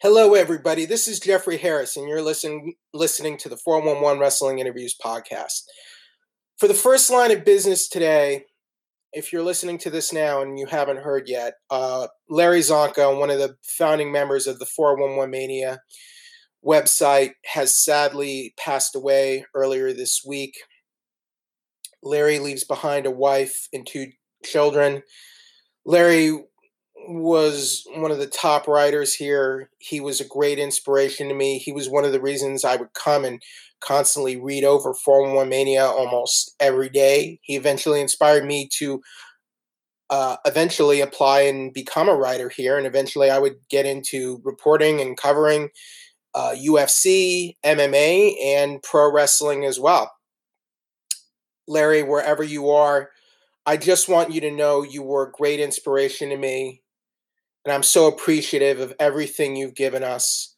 Hello, 0.00 0.34
everybody. 0.34 0.84
This 0.84 1.08
is 1.08 1.18
Jeffrey 1.18 1.56
Harris, 1.56 1.96
and 1.96 2.06
you're 2.06 2.22
listening 2.22 2.74
listening 2.94 3.36
to 3.38 3.48
the 3.48 3.56
411 3.56 4.20
Wrestling 4.20 4.60
Interviews 4.60 4.94
podcast. 4.96 5.62
For 6.56 6.68
the 6.68 6.74
first 6.74 7.10
line 7.10 7.32
of 7.32 7.44
business 7.44 7.88
today, 7.88 8.44
if 9.12 9.32
you're 9.32 9.42
listening 9.42 9.76
to 9.78 9.90
this 9.90 10.12
now 10.12 10.40
and 10.40 10.56
you 10.56 10.66
haven't 10.66 11.00
heard 11.00 11.28
yet, 11.28 11.54
uh, 11.68 12.06
Larry 12.30 12.60
Csonka, 12.60 13.18
one 13.18 13.28
of 13.28 13.40
the 13.40 13.56
founding 13.64 14.12
members 14.12 14.46
of 14.46 14.60
the 14.60 14.66
411 14.66 15.32
Mania 15.32 15.80
website, 16.64 17.32
has 17.46 17.74
sadly 17.74 18.54
passed 18.56 18.94
away 18.94 19.46
earlier 19.52 19.92
this 19.92 20.22
week. 20.24 20.54
Larry 22.04 22.38
leaves 22.38 22.62
behind 22.62 23.04
a 23.04 23.10
wife 23.10 23.66
and 23.72 23.84
two 23.84 24.12
children. 24.44 25.02
Larry 25.84 26.38
was 27.06 27.84
one 27.94 28.10
of 28.10 28.18
the 28.18 28.26
top 28.26 28.66
writers 28.66 29.14
here. 29.14 29.70
He 29.78 30.00
was 30.00 30.20
a 30.20 30.24
great 30.24 30.58
inspiration 30.58 31.28
to 31.28 31.34
me. 31.34 31.58
He 31.58 31.72
was 31.72 31.88
one 31.88 32.04
of 32.04 32.12
the 32.12 32.20
reasons 32.20 32.64
I 32.64 32.76
would 32.76 32.92
come 32.94 33.24
and 33.24 33.42
constantly 33.80 34.36
read 34.36 34.64
over 34.64 34.92
411 34.92 35.48
Mania 35.48 35.86
almost 35.86 36.54
every 36.60 36.88
day. 36.88 37.38
He 37.42 37.56
eventually 37.56 38.00
inspired 38.00 38.44
me 38.44 38.68
to 38.78 39.00
uh, 40.10 40.36
eventually 40.44 41.00
apply 41.00 41.42
and 41.42 41.72
become 41.72 42.08
a 42.08 42.16
writer 42.16 42.48
here. 42.48 42.78
And 42.78 42.86
eventually 42.86 43.30
I 43.30 43.38
would 43.38 43.56
get 43.68 43.86
into 43.86 44.40
reporting 44.42 45.00
and 45.00 45.16
covering 45.16 45.68
uh, 46.34 46.54
UFC, 46.58 47.56
MMA, 47.64 48.34
and 48.42 48.82
pro 48.82 49.12
wrestling 49.12 49.64
as 49.64 49.78
well. 49.78 50.10
Larry, 51.66 52.02
wherever 52.02 52.42
you 52.42 52.70
are, 52.70 53.10
I 53.66 53.76
just 53.76 54.08
want 54.08 54.32
you 54.32 54.40
to 54.40 54.50
know 54.50 54.82
you 54.82 55.02
were 55.02 55.28
a 55.28 55.32
great 55.32 55.60
inspiration 55.60 56.30
to 56.30 56.36
me. 56.36 56.82
And 57.68 57.74
I'm 57.74 57.82
so 57.82 58.06
appreciative 58.06 58.80
of 58.80 58.94
everything 58.98 59.54
you've 59.54 59.74
given 59.74 60.02
us. 60.02 60.54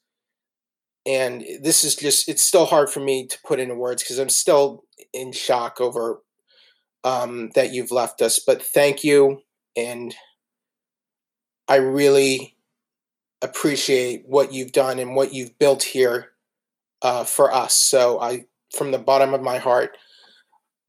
And 1.04 1.44
this 1.60 1.82
is 1.82 1.96
just, 1.96 2.28
it's 2.28 2.40
still 2.40 2.66
hard 2.66 2.88
for 2.88 3.00
me 3.00 3.26
to 3.26 3.38
put 3.44 3.58
into 3.58 3.74
words 3.74 4.00
because 4.00 4.20
I'm 4.20 4.28
still 4.28 4.84
in 5.12 5.32
shock 5.32 5.80
over 5.80 6.22
um, 7.02 7.50
that 7.56 7.72
you've 7.72 7.90
left 7.90 8.22
us. 8.22 8.38
But 8.38 8.62
thank 8.62 9.02
you. 9.02 9.40
And 9.76 10.14
I 11.66 11.78
really 11.78 12.54
appreciate 13.42 14.22
what 14.28 14.52
you've 14.52 14.70
done 14.70 15.00
and 15.00 15.16
what 15.16 15.34
you've 15.34 15.58
built 15.58 15.82
here 15.82 16.28
uh, 17.02 17.24
for 17.24 17.52
us. 17.52 17.74
So 17.74 18.20
I, 18.20 18.44
from 18.76 18.92
the 18.92 18.98
bottom 18.98 19.34
of 19.34 19.42
my 19.42 19.58
heart, 19.58 19.98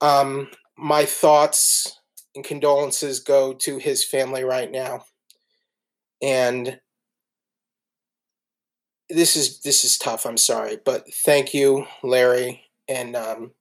um, 0.02 0.50
my 0.78 1.04
thoughts 1.04 2.00
and 2.36 2.46
condolences 2.46 3.22
go 3.22 3.54
to 3.54 3.80
his 3.80 4.06
family 4.06 4.44
right 4.44 4.70
now 4.70 5.06
and 6.22 6.80
this 9.10 9.36
is 9.36 9.60
this 9.62 9.84
is 9.84 9.98
tough. 9.98 10.26
I'm 10.26 10.38
sorry, 10.38 10.78
but 10.84 11.06
thank 11.14 11.54
you, 11.54 11.86
Larry, 12.04 12.70
and 12.88 13.16
um, 13.16 13.52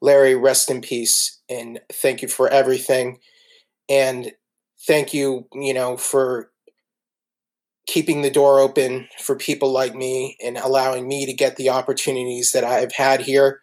Larry, 0.00 0.34
rest 0.34 0.70
in 0.70 0.80
peace, 0.80 1.40
and 1.48 1.80
thank 1.92 2.22
you 2.22 2.28
for 2.28 2.48
everything, 2.48 3.18
and 3.88 4.32
thank 4.86 5.14
you, 5.14 5.46
you 5.54 5.74
know, 5.74 5.96
for 5.96 6.50
keeping 7.86 8.22
the 8.22 8.30
door 8.30 8.58
open 8.58 9.08
for 9.20 9.36
people 9.36 9.70
like 9.70 9.94
me 9.94 10.36
and 10.44 10.58
allowing 10.58 11.06
me 11.06 11.24
to 11.24 11.32
get 11.32 11.56
the 11.56 11.70
opportunities 11.70 12.50
that 12.52 12.64
I've 12.64 12.92
had 12.92 13.22
here, 13.22 13.60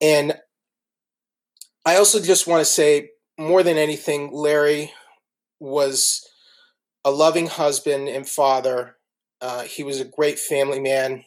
and 0.00 0.36
I 1.84 1.96
also 1.96 2.20
just 2.20 2.46
want 2.46 2.60
to 2.60 2.70
say 2.70 3.10
more 3.38 3.62
than 3.62 3.78
anything, 3.78 4.30
Larry 4.32 4.92
was 5.60 6.28
a 7.08 7.10
loving 7.10 7.46
husband 7.46 8.06
and 8.06 8.28
father. 8.28 8.96
Uh, 9.40 9.62
he 9.62 9.82
was 9.82 9.98
a 9.98 10.04
great 10.04 10.38
family 10.38 10.78
man. 10.78 11.24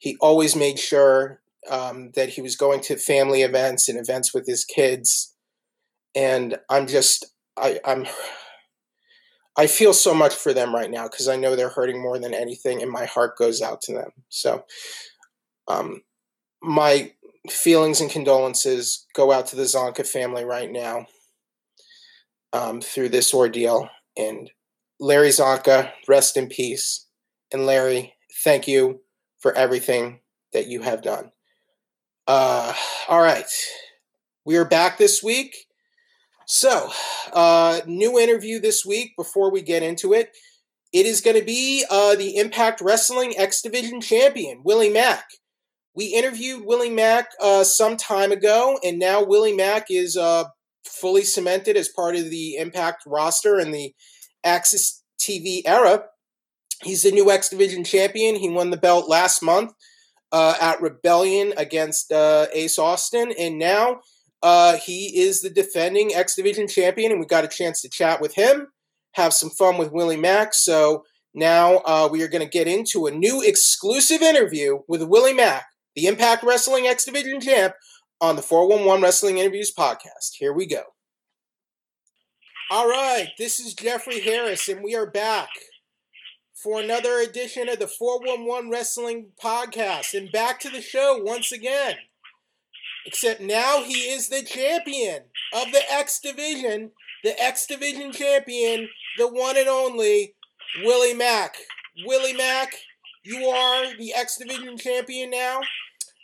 He 0.00 0.16
always 0.20 0.56
made 0.56 0.80
sure 0.80 1.40
um, 1.70 2.10
that 2.16 2.30
he 2.30 2.42
was 2.42 2.56
going 2.56 2.80
to 2.80 2.96
family 2.96 3.42
events 3.42 3.88
and 3.88 3.98
events 3.98 4.34
with 4.34 4.46
his 4.46 4.64
kids. 4.64 5.32
And 6.16 6.58
I'm 6.68 6.88
just, 6.88 7.24
I, 7.56 7.78
I'm, 7.84 8.06
I 9.56 9.68
feel 9.68 9.92
so 9.92 10.12
much 10.12 10.34
for 10.34 10.52
them 10.52 10.74
right 10.74 10.90
now 10.90 11.04
because 11.04 11.28
I 11.28 11.36
know 11.36 11.54
they're 11.54 11.68
hurting 11.68 12.02
more 12.02 12.18
than 12.18 12.34
anything, 12.34 12.82
and 12.82 12.90
my 12.90 13.04
heart 13.04 13.38
goes 13.38 13.62
out 13.62 13.80
to 13.82 13.94
them. 13.94 14.10
So, 14.28 14.64
um, 15.68 16.02
my 16.60 17.12
feelings 17.48 18.00
and 18.00 18.10
condolences 18.10 19.06
go 19.14 19.30
out 19.30 19.46
to 19.48 19.56
the 19.56 19.62
Csonka 19.62 20.06
family 20.06 20.44
right 20.44 20.70
now 20.70 21.06
um, 22.52 22.80
through 22.80 23.10
this 23.10 23.32
ordeal. 23.32 23.88
And 24.16 24.50
Larry 24.98 25.28
Csonka, 25.28 25.92
rest 26.08 26.36
in 26.36 26.48
peace. 26.48 27.06
And 27.52 27.66
Larry, 27.66 28.14
thank 28.44 28.66
you 28.66 29.00
for 29.38 29.52
everything 29.52 30.20
that 30.52 30.66
you 30.66 30.82
have 30.82 31.02
done. 31.02 31.30
Uh, 32.26 32.72
all 33.08 33.20
right. 33.20 33.46
We 34.44 34.56
are 34.56 34.64
back 34.64 34.98
this 34.98 35.22
week. 35.22 35.66
So, 36.46 36.90
uh, 37.32 37.80
new 37.86 38.18
interview 38.18 38.60
this 38.60 38.86
week 38.86 39.12
before 39.16 39.50
we 39.50 39.62
get 39.62 39.82
into 39.82 40.12
it. 40.12 40.30
It 40.92 41.04
is 41.04 41.20
going 41.20 41.38
to 41.38 41.44
be 41.44 41.84
uh, 41.90 42.14
the 42.14 42.36
Impact 42.36 42.80
Wrestling 42.80 43.34
X 43.36 43.60
Division 43.60 44.00
champion, 44.00 44.62
Willie 44.64 44.90
Mack. 44.90 45.24
We 45.94 46.06
interviewed 46.06 46.64
Willie 46.64 46.90
Mack 46.90 47.30
uh, 47.40 47.64
some 47.64 47.96
time 47.96 48.30
ago, 48.30 48.78
and 48.84 48.98
now 48.98 49.24
Willie 49.24 49.54
Mack 49.54 49.86
is 49.90 50.16
uh, 50.16 50.44
fully 50.84 51.22
cemented 51.22 51.76
as 51.76 51.88
part 51.88 52.14
of 52.14 52.30
the 52.30 52.56
Impact 52.56 53.02
roster 53.06 53.58
and 53.58 53.74
the 53.74 53.92
AXS 54.44 55.00
TV 55.18 55.62
era. 55.64 56.04
He's 56.82 57.02
the 57.02 57.10
new 57.10 57.30
X 57.30 57.48
Division 57.48 57.84
champion. 57.84 58.36
He 58.36 58.48
won 58.48 58.70
the 58.70 58.76
belt 58.76 59.08
last 59.08 59.42
month 59.42 59.72
uh, 60.32 60.54
at 60.60 60.80
Rebellion 60.80 61.54
against 61.56 62.12
uh, 62.12 62.46
Ace 62.52 62.78
Austin, 62.78 63.32
and 63.38 63.58
now 63.58 64.00
uh, 64.42 64.76
he 64.76 65.18
is 65.18 65.40
the 65.40 65.50
defending 65.50 66.14
X 66.14 66.36
Division 66.36 66.68
champion. 66.68 67.10
And 67.12 67.20
we 67.20 67.26
got 67.26 67.44
a 67.44 67.48
chance 67.48 67.80
to 67.82 67.88
chat 67.88 68.20
with 68.20 68.34
him, 68.34 68.68
have 69.12 69.32
some 69.32 69.50
fun 69.50 69.78
with 69.78 69.92
Willie 69.92 70.16
Mack. 70.16 70.52
So 70.52 71.04
now 71.34 71.78
uh, 71.78 72.08
we 72.10 72.22
are 72.22 72.28
going 72.28 72.44
to 72.44 72.50
get 72.50 72.68
into 72.68 73.06
a 73.06 73.10
new 73.10 73.42
exclusive 73.42 74.22
interview 74.22 74.80
with 74.88 75.02
Willie 75.02 75.34
Mack, 75.34 75.66
the 75.94 76.06
Impact 76.06 76.42
Wrestling 76.42 76.86
X 76.86 77.04
Division 77.04 77.40
champ, 77.40 77.74
on 78.20 78.36
the 78.36 78.42
411 78.42 79.02
Wrestling 79.02 79.38
Interviews 79.38 79.72
podcast. 79.76 80.34
Here 80.38 80.52
we 80.52 80.66
go. 80.66 80.82
All 82.68 82.88
right, 82.88 83.28
this 83.38 83.60
is 83.60 83.74
Jeffrey 83.74 84.18
Harris, 84.18 84.68
and 84.68 84.82
we 84.82 84.96
are 84.96 85.06
back 85.06 85.50
for 86.52 86.80
another 86.80 87.20
edition 87.20 87.68
of 87.68 87.78
the 87.78 87.86
411 87.86 88.70
Wrestling 88.70 89.28
Podcast. 89.40 90.14
And 90.14 90.32
back 90.32 90.58
to 90.60 90.70
the 90.70 90.80
show 90.80 91.22
once 91.22 91.52
again. 91.52 91.94
Except 93.06 93.40
now 93.40 93.84
he 93.84 94.10
is 94.10 94.28
the 94.28 94.42
champion 94.42 95.22
of 95.54 95.70
the 95.70 95.82
X 95.88 96.18
Division, 96.18 96.90
the 97.22 97.40
X 97.40 97.66
Division 97.66 98.10
champion, 98.10 98.88
the 99.16 99.28
one 99.28 99.56
and 99.56 99.68
only 99.68 100.34
Willie 100.82 101.14
Mack. 101.14 101.54
Willie 102.04 102.32
Mack, 102.32 102.74
you 103.22 103.46
are 103.46 103.96
the 103.96 104.12
X 104.12 104.38
Division 104.38 104.76
champion 104.76 105.30
now. 105.30 105.60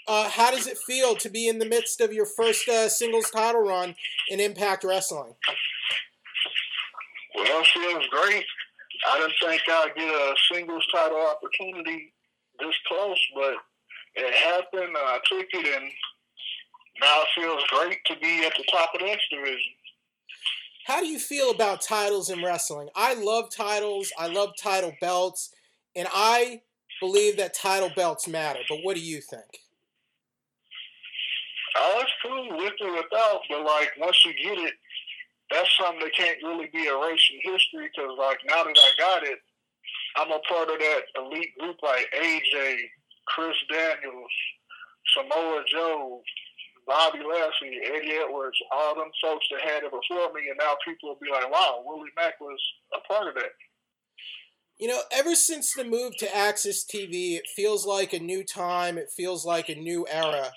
Uh, 0.08 0.28
how 0.28 0.50
does 0.50 0.66
it 0.66 0.78
feel 0.78 1.14
to 1.14 1.30
be 1.30 1.46
in 1.46 1.60
the 1.60 1.68
midst 1.68 2.00
of 2.00 2.12
your 2.12 2.26
first 2.26 2.68
uh, 2.68 2.88
singles 2.88 3.30
title 3.30 3.60
run 3.60 3.94
in 4.28 4.40
Impact 4.40 4.82
Wrestling? 4.82 5.34
Well, 7.34 7.64
feels 7.64 8.06
great. 8.08 8.44
I 9.08 9.18
didn't 9.18 9.34
think 9.42 9.62
I'd 9.68 9.94
get 9.96 10.08
a 10.08 10.34
singles 10.52 10.86
title 10.92 11.26
opportunity 11.26 12.12
this 12.60 12.74
close, 12.86 13.18
but 13.34 13.54
it 14.14 14.34
happened. 14.34 14.94
I 14.96 15.18
took 15.26 15.46
it, 15.52 15.82
and 15.82 15.90
now 17.00 17.22
it 17.22 17.28
feels 17.34 17.64
great 17.68 17.98
to 18.06 18.16
be 18.20 18.44
at 18.44 18.52
the 18.56 18.64
top 18.70 18.90
of 18.94 19.00
the 19.00 19.10
X 19.10 19.22
division. 19.30 19.72
How 20.86 21.00
do 21.00 21.06
you 21.06 21.18
feel 21.18 21.50
about 21.50 21.80
titles 21.80 22.28
in 22.28 22.42
wrestling? 22.42 22.88
I 22.94 23.14
love 23.14 23.50
titles. 23.54 24.12
I 24.18 24.26
love 24.26 24.50
title 24.60 24.92
belts, 25.00 25.50
and 25.96 26.08
I 26.12 26.62
believe 27.00 27.36
that 27.38 27.54
title 27.54 27.90
belts 27.94 28.28
matter. 28.28 28.60
But 28.68 28.80
what 28.82 28.96
do 28.96 29.02
you 29.02 29.20
think? 29.20 29.60
Oh, 31.76 32.02
it's 32.02 32.12
cool 32.22 32.58
with 32.58 32.74
or 32.82 32.92
without, 32.92 33.40
but 33.48 33.64
like 33.64 33.92
once 33.98 34.22
you 34.26 34.34
get 34.34 34.58
it, 34.58 34.74
that's 35.52 35.76
something 35.76 36.00
that 36.00 36.16
can't 36.16 36.42
really 36.42 36.68
be 36.72 36.88
erased 36.88 37.28
from 37.28 37.52
history 37.52 37.90
because, 37.92 38.16
like, 38.18 38.38
now 38.48 38.64
that 38.64 38.76
I 38.76 38.90
got 38.98 39.22
it, 39.22 39.38
I'm 40.16 40.30
a 40.30 40.40
part 40.48 40.68
of 40.68 40.78
that 40.78 41.02
elite 41.16 41.52
group 41.58 41.76
like 41.82 42.08
AJ, 42.16 42.76
Chris 43.28 43.56
Daniels, 43.70 44.34
Samoa 45.14 45.62
Joe, 45.70 46.22
Bobby 46.86 47.20
Lashley, 47.20 47.78
Eddie 47.84 48.18
Edwards, 48.24 48.58
all 48.72 48.94
them 48.94 49.10
folks 49.22 49.46
that 49.50 49.60
had 49.60 49.84
it 49.84 49.92
before 49.92 50.32
me, 50.32 50.48
and 50.48 50.58
now 50.58 50.74
people 50.84 51.10
will 51.10 51.18
be 51.20 51.30
like, 51.30 51.50
wow, 51.50 51.82
Willie 51.84 52.10
Mack 52.16 52.40
was 52.40 52.60
a 52.94 53.00
part 53.06 53.28
of 53.28 53.34
that. 53.34 53.52
You 54.78 54.88
know, 54.88 55.00
ever 55.12 55.34
since 55.34 55.74
the 55.74 55.84
move 55.84 56.16
to 56.18 56.26
AXS 56.26 56.86
TV, 56.92 57.36
it 57.36 57.46
feels 57.54 57.86
like 57.86 58.12
a 58.12 58.18
new 58.18 58.42
time. 58.42 58.98
It 58.98 59.10
feels 59.14 59.44
like 59.44 59.68
a 59.68 59.76
new 59.76 60.06
era 60.10 60.50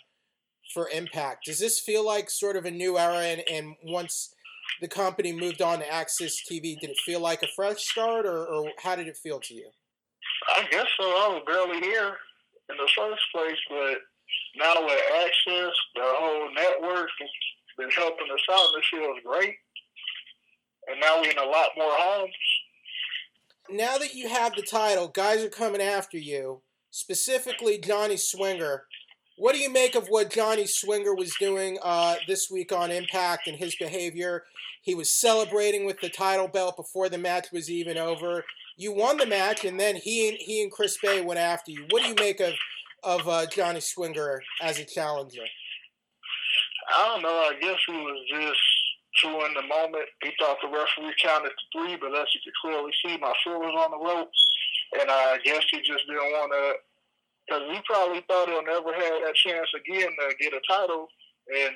for 0.74 0.90
Impact. 0.90 1.46
Does 1.46 1.60
this 1.60 1.80
feel 1.80 2.04
like 2.04 2.32
sort 2.32 2.56
of 2.56 2.66
a 2.66 2.72
new 2.72 2.98
era? 2.98 3.20
And, 3.20 3.44
and 3.48 3.76
once 3.84 4.34
the 4.82 4.88
company 4.88 5.32
moved 5.32 5.62
on 5.62 5.80
to 5.80 5.86
AXS 5.86 6.34
TV, 6.50 6.80
did 6.80 6.90
it 6.90 6.98
feel 7.06 7.20
like 7.20 7.44
a 7.44 7.48
fresh 7.56 7.78
start, 7.78 8.26
or, 8.26 8.46
or 8.46 8.72
how 8.82 8.96
did 8.96 9.08
it 9.08 9.18
feel 9.18 9.40
to 9.40 9.54
you? 9.54 9.70
I 10.56 10.64
guess 10.70 10.88
so. 11.00 11.06
I 11.06 11.28
was 11.30 11.44
barely 11.46 11.80
here 11.80 12.18
in 12.70 12.78
the 12.78 12.90
first 12.96 13.22
place, 13.34 13.58
but 13.70 13.98
now 14.58 14.74
with 14.86 15.00
AXS, 15.14 15.72
the 15.96 16.02
whole 16.04 16.50
network 16.54 17.10
has 17.20 17.30
been 17.78 17.90
helping 17.92 18.28
us 18.34 18.42
out, 18.52 18.68
and 18.74 18.82
this 18.82 18.88
feels 18.92 19.20
great. 19.26 19.56
And 20.88 21.00
now 21.00 21.22
we're 21.22 21.32
in 21.32 21.38
a 21.38 21.46
lot 21.46 21.70
more 21.78 21.92
homes. 21.92 22.34
Now 23.70 23.98
that 23.98 24.14
you 24.14 24.30
have 24.30 24.56
the 24.56 24.62
title, 24.62 25.08
guys 25.08 25.44
are 25.44 25.50
coming 25.50 25.82
after 25.82 26.18
you, 26.18 26.62
specifically 26.92 27.80
Johnny 27.80 28.18
Swinger. 28.18 28.86
What 29.38 29.54
do 29.54 29.60
you 29.60 29.70
make 29.70 29.96
of 29.96 30.08
what 30.08 30.30
Johnny 30.30 30.66
Swinger 30.66 31.14
was 31.14 31.36
doing 31.40 31.78
uh, 31.84 32.16
this 32.26 32.50
week 32.50 32.72
on 32.72 32.90
Impact 32.90 33.48
and 33.48 33.58
his 33.58 33.76
behavior? 33.76 34.44
He 34.82 34.96
was 34.96 35.12
celebrating 35.14 35.86
with 35.86 36.00
the 36.00 36.10
title 36.10 36.48
belt 36.48 36.78
before 36.78 37.10
the 37.10 37.18
match 37.18 37.48
was 37.52 37.70
even 37.70 37.98
over. 37.98 38.46
You 38.78 38.94
won 38.94 39.18
the 39.18 39.26
match, 39.26 39.66
and 39.66 39.80
then 39.80 39.96
he 39.96 40.30
and 40.30 40.38
he 40.40 40.62
and 40.62 40.72
Chris 40.72 40.98
Bey 41.02 41.22
went 41.22 41.40
after 41.40 41.72
you. 41.72 41.86
What 41.90 42.04
do 42.04 42.10
you 42.10 42.16
make 42.16 42.40
of 42.40 42.54
of 43.04 43.28
uh, 43.28 43.46
Johnny 43.48 43.82
Swinger 43.82 44.42
as 44.62 44.80
a 44.80 44.86
challenger? 44.86 45.44
I 46.96 47.08
don't 47.08 47.22
know. 47.22 47.30
I 47.30 47.54
guess 47.60 47.78
he 47.88 47.94
was 47.94 48.20
just 48.30 48.60
true 49.16 49.46
in 49.46 49.54
the 49.54 49.64
moment. 49.64 50.06
He 50.24 50.32
thought 50.40 50.58
the 50.62 50.70
referee 50.70 51.16
counted 51.22 51.50
to 51.50 51.66
three, 51.74 51.96
but 51.98 52.16
as 52.16 52.28
you 52.34 52.40
could 52.44 52.54
clearly 52.62 52.92
see, 53.04 53.18
my 53.18 53.34
foot 53.44 53.60
was 53.60 53.86
on 53.86 53.92
the 53.92 54.06
rope, 54.06 54.32
and 55.00 55.10
I 55.10 55.40
guess 55.44 55.64
he 55.72 55.78
just 55.80 56.08
didn't 56.08 56.32
want 56.32 56.52
to 56.52 56.74
because 57.46 57.64
he 57.72 57.80
probably 57.86 58.22
thought 58.28 58.50
he'll 58.50 58.66
never 58.66 58.94
have 58.94 59.22
that 59.26 59.36
chance 59.36 59.70
again 59.78 60.10
to 60.10 60.36
get 60.42 60.54
a 60.54 60.62
title, 60.68 61.08
and 61.54 61.74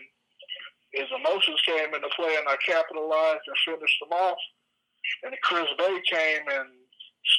his 0.94 1.08
emotions 1.14 1.62
came 1.66 1.94
into 1.94 2.10
play, 2.16 2.36
and 2.38 2.48
I 2.50 2.58
capitalized 2.66 3.46
and 3.46 3.58
finished 3.66 4.00
them 4.02 4.18
off. 4.18 4.38
And 5.24 5.34
Chris 5.44 5.68
Bey 5.78 6.02
came 6.10 6.46
and 6.50 6.70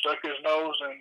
stuck 0.01 0.19
his 0.23 0.39
nose 0.45 0.75
and 0.85 0.95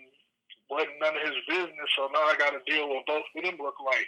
wasn't 0.69 0.99
none 0.99 1.15
of 1.15 1.21
his 1.21 1.37
business, 1.47 1.89
so 1.95 2.09
now 2.13 2.19
I 2.19 2.35
got 2.37 2.51
to 2.51 2.71
deal 2.71 2.89
with 2.89 3.05
both 3.05 3.23
of 3.35 3.43
them 3.43 3.57
look 3.59 3.75
like. 3.85 4.07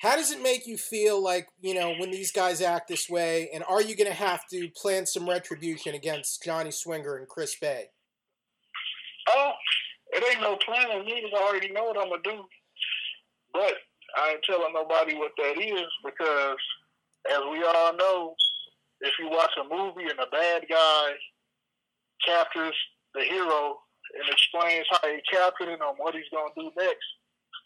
How 0.00 0.14
does 0.14 0.30
it 0.30 0.40
make 0.40 0.66
you 0.66 0.76
feel 0.78 1.20
like, 1.22 1.48
you 1.60 1.74
know, 1.74 1.94
when 1.98 2.12
these 2.12 2.30
guys 2.30 2.60
act 2.60 2.86
this 2.86 3.10
way, 3.10 3.50
and 3.52 3.64
are 3.68 3.82
you 3.82 3.96
going 3.96 4.08
to 4.08 4.14
have 4.14 4.46
to 4.52 4.68
plan 4.76 5.06
some 5.06 5.28
retribution 5.28 5.94
against 5.94 6.44
Johnny 6.44 6.70
Swinger 6.70 7.16
and 7.16 7.26
Chris 7.26 7.56
Bey? 7.56 7.86
Ain't 10.28 10.40
no 10.40 10.58
needed. 11.04 11.32
I 11.34 11.42
already 11.42 11.70
know 11.70 11.84
what 11.84 11.98
I'm 11.98 12.10
gonna 12.10 12.22
do. 12.22 12.44
But 13.52 13.74
I 14.16 14.32
ain't 14.32 14.44
telling 14.44 14.74
nobody 14.74 15.14
what 15.14 15.32
that 15.36 15.58
is 15.58 15.90
because, 16.04 16.58
as 17.30 17.40
we 17.50 17.64
all 17.64 17.96
know, 17.96 18.34
if 19.00 19.12
you 19.18 19.28
watch 19.30 19.52
a 19.58 19.64
movie 19.64 20.10
and 20.10 20.18
a 20.18 20.26
bad 20.30 20.66
guy 20.68 21.12
captures 22.26 22.74
the 23.14 23.22
hero 23.22 23.78
and 24.14 24.32
explains 24.32 24.86
how 24.90 25.08
he 25.08 25.20
captured 25.30 25.68
him 25.68 25.80
and 25.80 25.98
what 25.98 26.14
he's 26.14 26.28
gonna 26.32 26.50
do 26.56 26.70
next, 26.76 27.06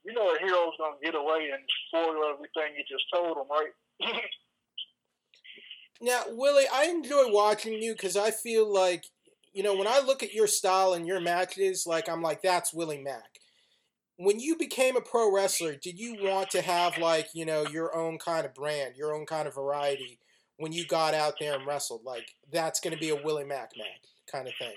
you 0.04 0.12
know 0.12 0.34
a 0.34 0.38
hero's 0.38 0.74
gonna 0.78 0.96
get 1.02 1.14
away 1.14 1.50
and 1.52 1.62
spoil 1.88 2.32
everything 2.32 2.76
you 2.76 2.84
just 2.88 3.04
told 3.12 3.36
him, 3.36 3.44
right? 3.50 3.72
now, 6.00 6.22
Willie, 6.28 6.68
I 6.72 6.84
enjoy 6.84 7.32
watching 7.32 7.82
you 7.82 7.92
because 7.92 8.16
I 8.16 8.30
feel 8.30 8.70
like 8.70 9.06
you 9.52 9.62
know, 9.62 9.76
when 9.76 9.86
I 9.86 10.00
look 10.00 10.22
at 10.22 10.32
your 10.32 10.46
style 10.46 10.94
and 10.94 11.06
your 11.06 11.20
matches, 11.20 11.86
like 11.86 12.08
I'm 12.08 12.22
like, 12.22 12.42
that's 12.42 12.72
Willie 12.72 13.02
Mack. 13.02 13.38
When 14.16 14.40
you 14.40 14.56
became 14.56 14.96
a 14.96 15.00
pro 15.00 15.32
wrestler, 15.34 15.74
did 15.74 15.98
you 15.98 16.16
want 16.20 16.50
to 16.50 16.62
have 16.62 16.98
like, 16.98 17.28
you 17.34 17.44
know, 17.44 17.66
your 17.66 17.94
own 17.94 18.18
kind 18.18 18.46
of 18.46 18.54
brand, 18.54 18.96
your 18.96 19.14
own 19.14 19.26
kind 19.26 19.48
of 19.48 19.54
variety 19.54 20.18
when 20.58 20.72
you 20.72 20.86
got 20.86 21.14
out 21.14 21.34
there 21.40 21.54
and 21.54 21.66
wrestled? 21.66 22.04
Like, 22.04 22.34
that's 22.50 22.80
going 22.80 22.94
to 22.94 23.00
be 23.00 23.10
a 23.10 23.16
Willie 23.22 23.44
Mack 23.44 23.72
match 23.76 24.08
kind 24.30 24.46
of 24.46 24.54
thing. 24.58 24.76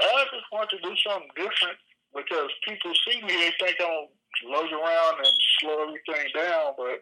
I 0.00 0.24
just 0.24 0.44
want 0.52 0.70
to 0.70 0.76
do 0.78 0.94
something 1.06 1.30
different 1.36 1.78
because 2.14 2.50
people 2.66 2.92
see 3.08 3.20
me, 3.22 3.34
they 3.34 3.52
think 3.58 3.76
I'm 3.80 4.08
lug 4.44 4.68
around 4.72 5.24
and 5.24 5.34
slow 5.60 5.88
everything 5.88 6.28
down. 6.34 6.76
But 6.76 7.00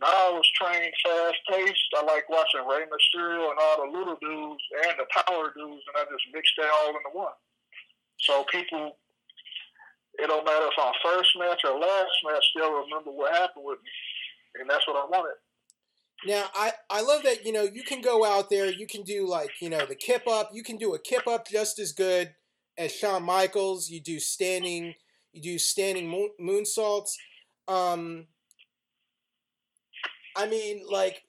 now 0.00 0.08
I 0.08 0.30
was 0.32 0.48
trained 0.56 0.94
fast 1.04 1.40
paced. 1.50 1.90
I 1.96 2.04
like 2.04 2.28
watching 2.28 2.64
Rey 2.64 2.88
Mysterio 2.88 3.50
and 3.50 3.60
all 3.60 3.84
the 3.84 3.98
little 3.98 4.16
dudes 4.20 4.64
and 4.88 4.94
the 4.96 5.06
power 5.12 5.52
dudes, 5.52 5.84
and 5.84 5.96
I 5.96 6.04
just 6.08 6.26
mixed 6.32 6.54
that 6.58 6.70
all 6.70 6.88
into 6.88 7.12
one. 7.12 7.36
So 8.20 8.44
people, 8.50 8.96
it 10.18 10.26
don't 10.28 10.44
matter 10.44 10.66
if 10.66 10.78
I'm 10.78 10.92
first 11.04 11.30
match 11.38 11.62
or 11.64 11.78
last 11.78 12.16
match, 12.24 12.44
they'll 12.56 12.84
remember 12.84 13.10
what 13.10 13.32
happened 13.32 13.64
with 13.64 13.78
me, 13.82 13.90
and 14.60 14.70
that's 14.70 14.86
what 14.86 14.96
I 14.96 15.08
wanted. 15.08 15.36
Now, 16.26 16.44
I, 16.54 16.72
I 16.90 17.00
love 17.00 17.22
that, 17.22 17.46
you 17.46 17.52
know, 17.52 17.62
you 17.62 17.82
can 17.82 18.02
go 18.02 18.26
out 18.26 18.50
there, 18.50 18.70
you 18.70 18.86
can 18.86 19.02
do 19.02 19.26
like, 19.26 19.50
you 19.62 19.70
know, 19.70 19.86
the 19.86 19.94
kip 19.94 20.28
up. 20.28 20.50
You 20.52 20.62
can 20.62 20.76
do 20.76 20.94
a 20.94 20.98
kip 20.98 21.26
up 21.26 21.48
just 21.48 21.78
as 21.78 21.92
good 21.92 22.34
as 22.76 22.92
Shawn 22.92 23.22
Michaels. 23.22 23.88
You 23.88 24.00
do 24.00 24.20
standing 24.20 24.94
you 25.32 25.42
do 25.42 25.58
standing 25.58 26.08
moon, 26.08 26.30
moonsaults. 26.40 27.14
Um, 27.68 28.26
I 30.36 30.46
mean, 30.46 30.84
like, 30.88 31.22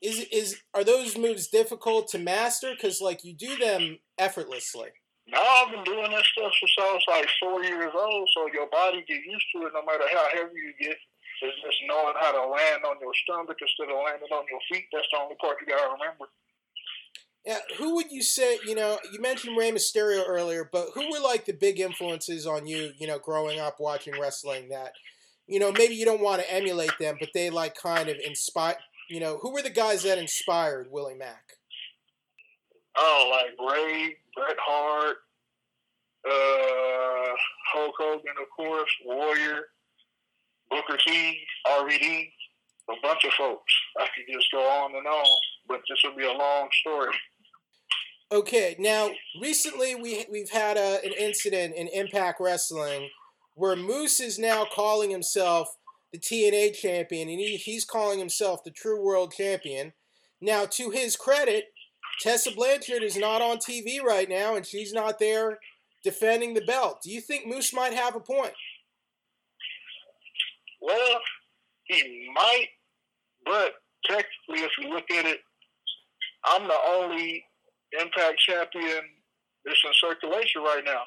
is 0.00 0.26
is 0.32 0.62
are 0.74 0.84
those 0.84 1.16
moves 1.16 1.48
difficult 1.48 2.08
to 2.08 2.18
master? 2.18 2.72
Because 2.72 3.00
like 3.00 3.24
you 3.24 3.34
do 3.34 3.56
them 3.56 3.98
effortlessly. 4.18 4.88
No, 5.28 5.38
I've 5.38 5.70
been 5.70 5.84
doing 5.84 6.10
that 6.10 6.24
stuff 6.24 6.52
since 6.58 6.74
I 6.80 6.90
was 6.92 7.04
like 7.06 7.28
four 7.38 7.62
years 7.62 7.92
old. 7.94 8.28
So 8.34 8.48
your 8.52 8.66
body 8.68 9.04
get 9.06 9.22
used 9.22 9.46
to 9.54 9.66
it, 9.66 9.72
no 9.74 9.84
matter 9.86 10.04
how 10.10 10.26
heavy 10.32 10.58
you 10.58 10.74
get. 10.80 10.96
It's 11.42 11.56
just 11.64 11.80
knowing 11.88 12.12
how 12.20 12.32
to 12.32 12.44
land 12.52 12.84
on 12.84 13.00
your 13.00 13.14
stomach 13.24 13.56
instead 13.56 13.88
of 13.88 13.96
landing 14.04 14.28
on 14.28 14.44
your 14.50 14.60
feet. 14.68 14.84
That's 14.92 15.08
the 15.08 15.18
only 15.24 15.36
part 15.40 15.56
you 15.60 15.66
gotta 15.66 15.88
remember. 15.88 16.28
Yeah, 17.50 17.58
who 17.78 17.96
would 17.96 18.12
you 18.12 18.22
say? 18.22 18.60
You 18.64 18.76
know, 18.76 18.96
you 19.12 19.20
mentioned 19.20 19.56
Rey 19.56 19.72
Mysterio 19.72 20.22
earlier, 20.24 20.68
but 20.70 20.90
who 20.94 21.10
were 21.10 21.18
like 21.18 21.46
the 21.46 21.52
big 21.52 21.80
influences 21.80 22.46
on 22.46 22.68
you? 22.68 22.92
You 22.96 23.08
know, 23.08 23.18
growing 23.18 23.58
up 23.58 23.80
watching 23.80 24.14
wrestling 24.20 24.68
that, 24.68 24.92
you 25.48 25.58
know, 25.58 25.72
maybe 25.72 25.96
you 25.96 26.04
don't 26.04 26.20
want 26.20 26.40
to 26.40 26.54
emulate 26.54 26.92
them, 27.00 27.16
but 27.18 27.30
they 27.34 27.50
like 27.50 27.74
kind 27.74 28.08
of 28.08 28.18
inspire. 28.24 28.76
You 29.08 29.18
know, 29.18 29.38
who 29.42 29.52
were 29.52 29.62
the 29.62 29.70
guys 29.70 30.04
that 30.04 30.16
inspired 30.16 30.92
Willie 30.92 31.16
Mack? 31.16 31.42
Oh, 32.96 33.32
like 33.32 33.74
Ray, 33.74 34.14
Bret 34.36 34.56
Hart, 34.64 35.16
uh, 36.24 37.34
Hulk 37.72 37.94
Hogan, 37.98 38.34
of 38.40 38.48
course, 38.56 38.90
Warrior, 39.04 39.62
Booker 40.70 40.98
T, 41.04 41.40
RVD, 41.66 42.30
a 42.90 42.94
bunch 43.02 43.24
of 43.24 43.32
folks. 43.32 43.72
I 43.98 44.06
could 44.14 44.32
just 44.32 44.52
go 44.52 44.60
on 44.60 44.94
and 44.94 45.04
on, 45.04 45.40
but 45.66 45.80
this 45.88 45.98
will 46.04 46.16
be 46.16 46.26
a 46.26 46.32
long 46.32 46.68
story. 46.80 47.12
Okay, 48.32 48.76
now 48.78 49.10
recently 49.40 49.96
we 49.96 50.24
we've 50.30 50.50
had 50.50 50.76
a, 50.76 51.00
an 51.04 51.12
incident 51.18 51.74
in 51.74 51.88
Impact 51.88 52.40
Wrestling 52.40 53.08
where 53.56 53.74
Moose 53.74 54.20
is 54.20 54.38
now 54.38 54.64
calling 54.72 55.10
himself 55.10 55.76
the 56.12 56.18
TNA 56.18 56.74
champion, 56.74 57.28
and 57.28 57.40
he, 57.40 57.56
he's 57.56 57.84
calling 57.84 58.20
himself 58.20 58.62
the 58.62 58.70
True 58.70 59.04
World 59.04 59.32
Champion. 59.36 59.92
Now, 60.40 60.64
to 60.66 60.90
his 60.90 61.16
credit, 61.16 61.66
Tessa 62.20 62.52
Blanchard 62.52 63.02
is 63.02 63.16
not 63.16 63.42
on 63.42 63.58
TV 63.58 64.00
right 64.00 64.28
now, 64.28 64.54
and 64.54 64.64
she's 64.64 64.92
not 64.92 65.18
there 65.18 65.58
defending 66.04 66.54
the 66.54 66.62
belt. 66.62 67.00
Do 67.02 67.10
you 67.10 67.20
think 67.20 67.46
Moose 67.46 67.74
might 67.74 67.92
have 67.92 68.14
a 68.14 68.20
point? 68.20 68.54
Well, 70.80 71.20
he 71.84 72.30
might, 72.34 72.68
but 73.44 73.72
technically, 74.04 74.64
if 74.64 74.70
you 74.80 74.88
look 74.88 75.10
at 75.10 75.26
it, 75.26 75.40
I'm 76.46 76.66
the 76.66 76.78
only 76.94 77.44
Impact 77.98 78.38
champion 78.38 79.02
that's 79.64 79.82
in 79.84 79.92
circulation 79.94 80.62
right 80.62 80.82
now. 80.84 81.02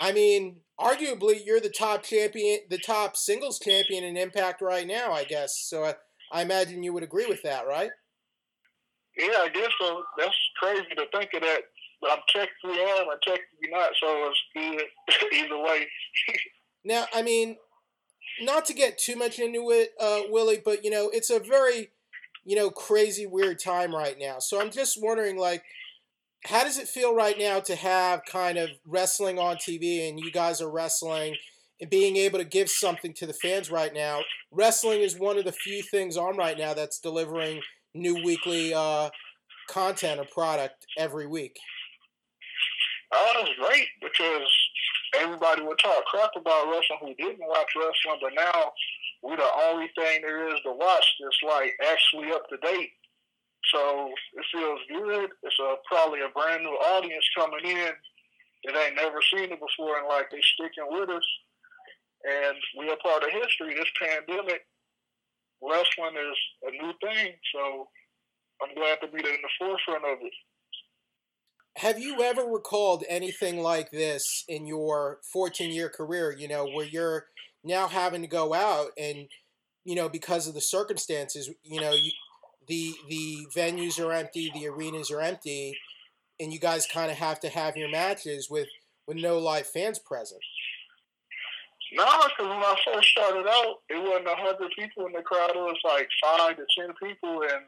I 0.00 0.12
mean, 0.12 0.60
arguably, 0.78 1.44
you're 1.44 1.60
the 1.60 1.70
top 1.70 2.04
champion, 2.04 2.60
the 2.70 2.78
top 2.78 3.16
singles 3.16 3.58
champion 3.58 4.04
in 4.04 4.16
Impact 4.16 4.60
right 4.60 4.86
now, 4.86 5.12
I 5.12 5.24
guess. 5.24 5.58
So 5.58 5.84
I, 5.84 5.94
I 6.32 6.42
imagine 6.42 6.82
you 6.82 6.92
would 6.92 7.02
agree 7.02 7.26
with 7.26 7.42
that, 7.42 7.66
right? 7.66 7.90
Yeah, 9.16 9.38
I 9.40 9.48
guess 9.52 9.70
so. 9.80 10.04
That's 10.16 10.36
crazy 10.60 10.86
to 10.96 11.06
think 11.12 11.30
of 11.34 11.42
that. 11.42 11.62
But 12.00 12.12
I'm 12.12 12.18
technically 12.28 12.80
am, 12.80 13.06
I'm 13.10 13.18
technically 13.24 13.70
not, 13.70 13.90
so 14.00 14.30
it's 14.30 14.40
good 14.54 15.32
either 15.32 15.58
way. 15.58 15.88
now, 16.84 17.06
I 17.12 17.22
mean, 17.22 17.56
not 18.40 18.64
to 18.66 18.74
get 18.74 18.98
too 18.98 19.16
much 19.16 19.40
into 19.40 19.70
it, 19.70 19.90
uh, 20.00 20.20
Willie, 20.28 20.62
but 20.64 20.84
you 20.84 20.92
know, 20.92 21.10
it's 21.12 21.30
a 21.30 21.40
very, 21.40 21.90
you 22.44 22.54
know, 22.54 22.70
crazy, 22.70 23.26
weird 23.26 23.58
time 23.58 23.92
right 23.92 24.16
now. 24.16 24.38
So 24.38 24.60
I'm 24.60 24.70
just 24.70 25.02
wondering, 25.02 25.36
like, 25.36 25.64
how 26.48 26.64
does 26.64 26.78
it 26.78 26.88
feel 26.88 27.14
right 27.14 27.38
now 27.38 27.60
to 27.60 27.76
have 27.76 28.24
kind 28.24 28.56
of 28.56 28.70
wrestling 28.86 29.38
on 29.38 29.56
TV 29.56 30.08
and 30.08 30.18
you 30.18 30.32
guys 30.32 30.62
are 30.62 30.70
wrestling 30.70 31.36
and 31.78 31.90
being 31.90 32.16
able 32.16 32.38
to 32.38 32.44
give 32.44 32.70
something 32.70 33.12
to 33.12 33.26
the 33.26 33.34
fans 33.34 33.70
right 33.70 33.92
now? 33.92 34.20
Wrestling 34.50 35.00
is 35.00 35.18
one 35.18 35.36
of 35.36 35.44
the 35.44 35.52
few 35.52 35.82
things 35.82 36.16
on 36.16 36.38
right 36.38 36.56
now 36.56 36.72
that's 36.72 37.00
delivering 37.00 37.60
new 37.94 38.14
weekly 38.24 38.72
uh, 38.72 39.10
content 39.68 40.20
or 40.20 40.24
product 40.32 40.86
every 40.96 41.26
week. 41.26 41.54
Oh, 43.12 43.32
that's 43.38 43.68
great 43.68 43.88
because 44.00 44.48
everybody 45.20 45.62
would 45.62 45.78
talk 45.78 46.02
crap 46.06 46.30
about 46.34 46.70
wrestling 46.70 46.98
who 47.02 47.14
didn't 47.14 47.46
watch 47.46 47.68
wrestling, 47.76 48.20
but 48.22 48.32
now 48.34 48.72
we're 49.22 49.36
the 49.36 49.50
only 49.68 49.90
thing 49.98 50.22
there 50.22 50.48
is 50.48 50.60
to 50.62 50.72
watch 50.72 51.04
that's 51.20 51.42
like 51.46 51.72
actually 51.92 52.32
up 52.32 52.48
to 52.48 52.56
date 52.58 52.90
so 53.74 54.10
it 54.34 54.46
feels 54.52 54.80
good. 54.88 55.30
It's 55.42 55.58
a, 55.60 55.76
probably 55.86 56.20
a 56.20 56.32
brand 56.34 56.62
new 56.62 56.70
audience 56.70 57.24
coming 57.36 57.64
in 57.64 57.92
that 58.64 58.76
ain't 58.76 58.96
never 58.96 59.18
seen 59.32 59.52
it 59.52 59.60
before, 59.60 59.98
and 59.98 60.08
like 60.08 60.30
they 60.30 60.40
sticking 60.40 60.88
with 60.90 61.10
us, 61.10 61.26
and 62.24 62.56
we 62.78 62.90
are 62.90 62.96
part 63.02 63.22
of 63.22 63.30
history. 63.30 63.74
This 63.74 63.90
pandemic, 64.00 64.62
wrestling 65.62 66.16
is 66.16 66.38
a 66.66 66.70
new 66.70 66.92
thing, 67.02 67.32
so 67.54 67.88
I'm 68.62 68.74
glad 68.74 69.00
to 69.02 69.08
be 69.08 69.18
in 69.18 69.38
the 69.42 69.48
forefront 69.58 70.04
of 70.04 70.18
it. 70.22 70.32
Have 71.76 71.98
you 72.00 72.22
ever 72.22 72.42
recalled 72.42 73.04
anything 73.08 73.62
like 73.62 73.92
this 73.92 74.44
in 74.48 74.66
your 74.66 75.18
14 75.32 75.70
year 75.70 75.88
career, 75.88 76.34
you 76.36 76.48
know, 76.48 76.66
where 76.66 76.86
you're 76.86 77.26
now 77.62 77.86
having 77.86 78.22
to 78.22 78.26
go 78.26 78.52
out 78.52 78.88
and, 78.98 79.28
you 79.84 79.94
know, 79.94 80.08
because 80.08 80.48
of 80.48 80.54
the 80.54 80.60
circumstances, 80.60 81.48
you 81.62 81.80
know, 81.80 81.92
you, 81.92 82.10
the 82.68 82.94
the 83.08 83.46
venues 83.54 83.98
are 83.98 84.12
empty, 84.12 84.50
the 84.54 84.68
arenas 84.68 85.10
are 85.10 85.20
empty, 85.20 85.76
and 86.38 86.52
you 86.52 86.60
guys 86.60 86.86
kind 86.86 87.10
of 87.10 87.16
have 87.16 87.40
to 87.40 87.48
have 87.48 87.76
your 87.76 87.88
matches 87.88 88.48
with 88.50 88.68
with 89.06 89.16
no 89.16 89.38
live 89.38 89.66
fans 89.66 89.98
present. 89.98 90.40
No, 91.92 92.04
because 92.04 92.48
when 92.52 92.60
I 92.60 92.76
first 92.84 93.08
started 93.08 93.48
out, 93.48 93.80
it 93.88 93.96
wasn't 93.96 94.28
a 94.28 94.36
hundred 94.36 94.70
people 94.78 95.06
in 95.06 95.12
the 95.12 95.22
crowd. 95.22 95.56
It 95.56 95.64
was 95.64 95.80
like 95.84 96.08
five 96.20 96.56
to 96.56 96.66
ten 96.76 96.92
people, 97.00 97.40
and 97.48 97.64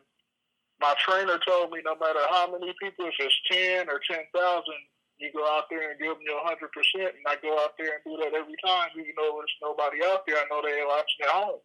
my 0.80 0.94
trainer 1.00 1.40
told 1.40 1.72
me 1.72 1.80
no 1.84 1.96
matter 1.96 2.20
how 2.28 2.52
many 2.52 2.74
people, 2.76 3.08
if 3.08 3.16
it's 3.18 3.40
ten 3.50 3.88
or 3.88 4.00
ten 4.04 4.28
thousand, 4.36 4.80
you 5.16 5.32
go 5.32 5.48
out 5.48 5.64
there 5.70 5.92
and 5.92 6.00
give 6.00 6.12
them 6.12 6.24
your 6.24 6.44
hundred 6.44 6.68
percent. 6.76 7.16
And 7.16 7.24
I 7.24 7.40
go 7.40 7.56
out 7.64 7.80
there 7.80 7.96
and 7.96 8.04
do 8.04 8.20
that 8.20 8.36
every 8.36 8.60
time, 8.60 8.92
even 8.92 9.16
though 9.16 9.40
there's 9.40 9.56
nobody 9.64 10.04
out 10.04 10.28
there. 10.28 10.36
I 10.36 10.44
know 10.52 10.60
they're 10.60 10.84
watching 10.84 11.24
at 11.24 11.32
home. 11.32 11.64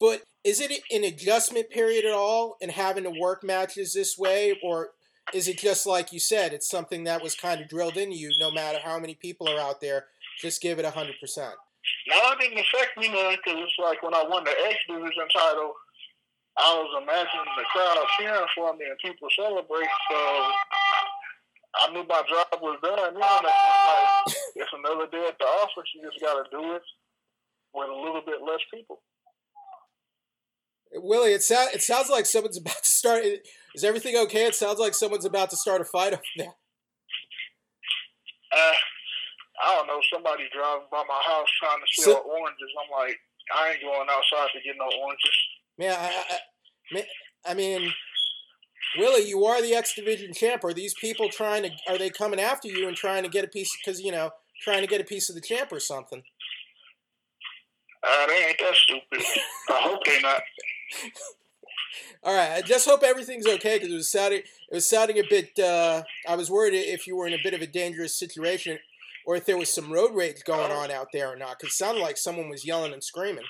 But 0.00 0.22
is 0.44 0.60
it 0.60 0.70
an 0.92 1.04
adjustment 1.04 1.70
period 1.70 2.04
at 2.04 2.12
all 2.12 2.56
in 2.60 2.70
having 2.70 3.04
to 3.04 3.10
work 3.10 3.42
matches 3.42 3.92
this 3.92 4.16
way, 4.16 4.58
or 4.62 4.90
is 5.34 5.48
it 5.48 5.58
just 5.58 5.86
like 5.86 6.12
you 6.12 6.20
said, 6.20 6.52
it's 6.52 6.68
something 6.68 7.04
that 7.04 7.22
was 7.22 7.34
kind 7.34 7.60
of 7.60 7.68
drilled 7.68 7.96
into 7.96 8.16
you, 8.16 8.30
no 8.38 8.50
matter 8.50 8.78
how 8.82 8.98
many 8.98 9.14
people 9.14 9.48
are 9.48 9.60
out 9.60 9.80
there, 9.80 10.06
just 10.40 10.62
give 10.62 10.78
it 10.78 10.84
hundred 10.84 11.16
percent? 11.20 11.54
No, 12.08 12.16
it 12.32 12.40
didn't 12.40 12.58
affect 12.58 12.96
me 12.96 13.08
none 13.08 13.36
because 13.36 13.58
it's 13.60 13.78
like 13.82 14.02
when 14.02 14.14
I 14.14 14.24
won 14.28 14.44
the 14.44 14.54
X 14.66 14.76
Division 14.88 15.28
title, 15.34 15.74
I 16.58 16.74
was 16.74 17.02
imagining 17.02 17.54
the 17.56 17.64
crowd 17.70 17.98
cheering 18.18 18.46
for 18.54 18.74
me 18.76 18.86
and 18.86 18.98
people 18.98 19.28
celebrate. 19.36 19.92
So 20.10 20.16
I 21.82 21.92
knew 21.92 22.04
my 22.08 22.22
job 22.26 22.60
was 22.60 22.78
done. 22.82 23.14
You 23.14 23.20
know, 23.20 23.40
like, 23.44 24.34
it's 24.56 24.72
another 24.74 25.06
day 25.06 25.24
at 25.28 25.38
the 25.38 25.44
office. 25.44 25.88
You 25.94 26.02
just 26.02 26.20
got 26.20 26.42
to 26.42 26.50
do 26.50 26.74
it 26.74 26.82
with 27.74 27.88
a 27.88 27.94
little 27.94 28.22
bit 28.26 28.42
less 28.42 28.60
people. 28.72 29.00
Willie, 30.94 31.32
it, 31.32 31.42
sounds 31.42 31.74
it 31.74 31.82
sounds 31.82 32.08
like 32.08 32.26
someone's 32.26 32.58
about 32.58 32.82
to 32.82 32.92
start. 32.92 33.24
Is 33.74 33.84
everything 33.84 34.16
okay? 34.16 34.46
It 34.46 34.54
sounds 34.54 34.78
like 34.78 34.94
someone's 34.94 35.24
about 35.24 35.50
to 35.50 35.56
start 35.56 35.80
a 35.80 35.84
fight 35.84 36.12
over 36.12 36.22
there. 36.36 36.54
Uh, 38.52 38.72
I 39.62 39.76
don't 39.76 39.86
know. 39.86 40.00
Somebody 40.12 40.44
driving 40.52 40.86
by 40.90 41.04
my 41.06 41.22
house 41.26 41.48
trying 41.60 41.78
to 41.78 42.02
sell 42.02 42.14
so, 42.14 42.30
oranges. 42.30 42.70
I'm 42.82 42.90
like, 42.98 43.18
I 43.54 43.70
ain't 43.72 43.82
going 43.82 44.08
outside 44.10 44.48
to 44.54 44.60
get 44.64 44.76
no 44.78 44.88
oranges. 45.02 45.36
Man, 45.78 45.92
I, 45.92 46.24
I, 46.96 47.50
I 47.50 47.54
mean, 47.54 47.92
Willie, 48.96 49.28
you 49.28 49.44
are 49.44 49.60
the 49.60 49.74
X 49.74 49.94
Division 49.94 50.32
champ. 50.32 50.64
Are 50.64 50.72
these 50.72 50.94
people 51.00 51.28
trying 51.28 51.64
to? 51.64 51.70
Are 51.88 51.98
they 51.98 52.10
coming 52.10 52.40
after 52.40 52.68
you 52.68 52.88
and 52.88 52.96
trying 52.96 53.22
to 53.24 53.28
get 53.28 53.44
a 53.44 53.48
piece? 53.48 53.70
Because 53.78 54.00
you 54.00 54.12
know, 54.12 54.30
trying 54.62 54.80
to 54.80 54.86
get 54.86 55.00
a 55.00 55.04
piece 55.04 55.28
of 55.28 55.34
the 55.34 55.42
champ 55.42 55.72
or 55.72 55.80
something. 55.80 56.22
Uh, 58.02 58.26
they 58.28 58.46
ain't 58.46 58.58
that 58.60 58.74
stupid. 58.74 59.24
I 59.70 59.80
hope 59.82 60.04
they 60.04 60.20
not. 60.20 60.40
All 62.22 62.34
right, 62.34 62.52
I 62.52 62.62
just 62.62 62.88
hope 62.88 63.02
everything's 63.02 63.46
okay 63.46 63.76
because 63.76 63.92
it 63.92 63.96
was 63.96 64.10
sounding 64.10 64.40
it 64.40 64.74
was 64.74 64.88
sounding 64.88 65.18
a 65.18 65.24
bit. 65.28 65.58
Uh, 65.58 66.02
I 66.28 66.36
was 66.36 66.50
worried 66.50 66.74
if 66.74 67.06
you 67.06 67.16
were 67.16 67.26
in 67.26 67.34
a 67.34 67.42
bit 67.42 67.54
of 67.54 67.62
a 67.62 67.66
dangerous 67.66 68.18
situation, 68.18 68.78
or 69.26 69.36
if 69.36 69.46
there 69.46 69.58
was 69.58 69.72
some 69.72 69.92
road 69.92 70.14
rage 70.14 70.42
going 70.44 70.72
on 70.72 70.90
out 70.90 71.08
there 71.12 71.32
or 71.32 71.36
not. 71.36 71.58
Because 71.58 71.74
it 71.74 71.76
sounded 71.76 72.00
like 72.00 72.16
someone 72.16 72.48
was 72.48 72.66
yelling 72.66 72.92
and 72.92 73.02
screaming. 73.02 73.44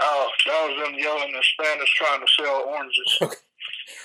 Oh, 0.00 0.28
that 0.46 0.68
was 0.68 0.84
them 0.84 0.98
yelling 0.98 1.34
in 1.34 1.42
Spanish 1.42 1.94
trying 1.94 2.20
to 2.20 2.26
sell 2.38 2.64
oranges. 2.66 3.18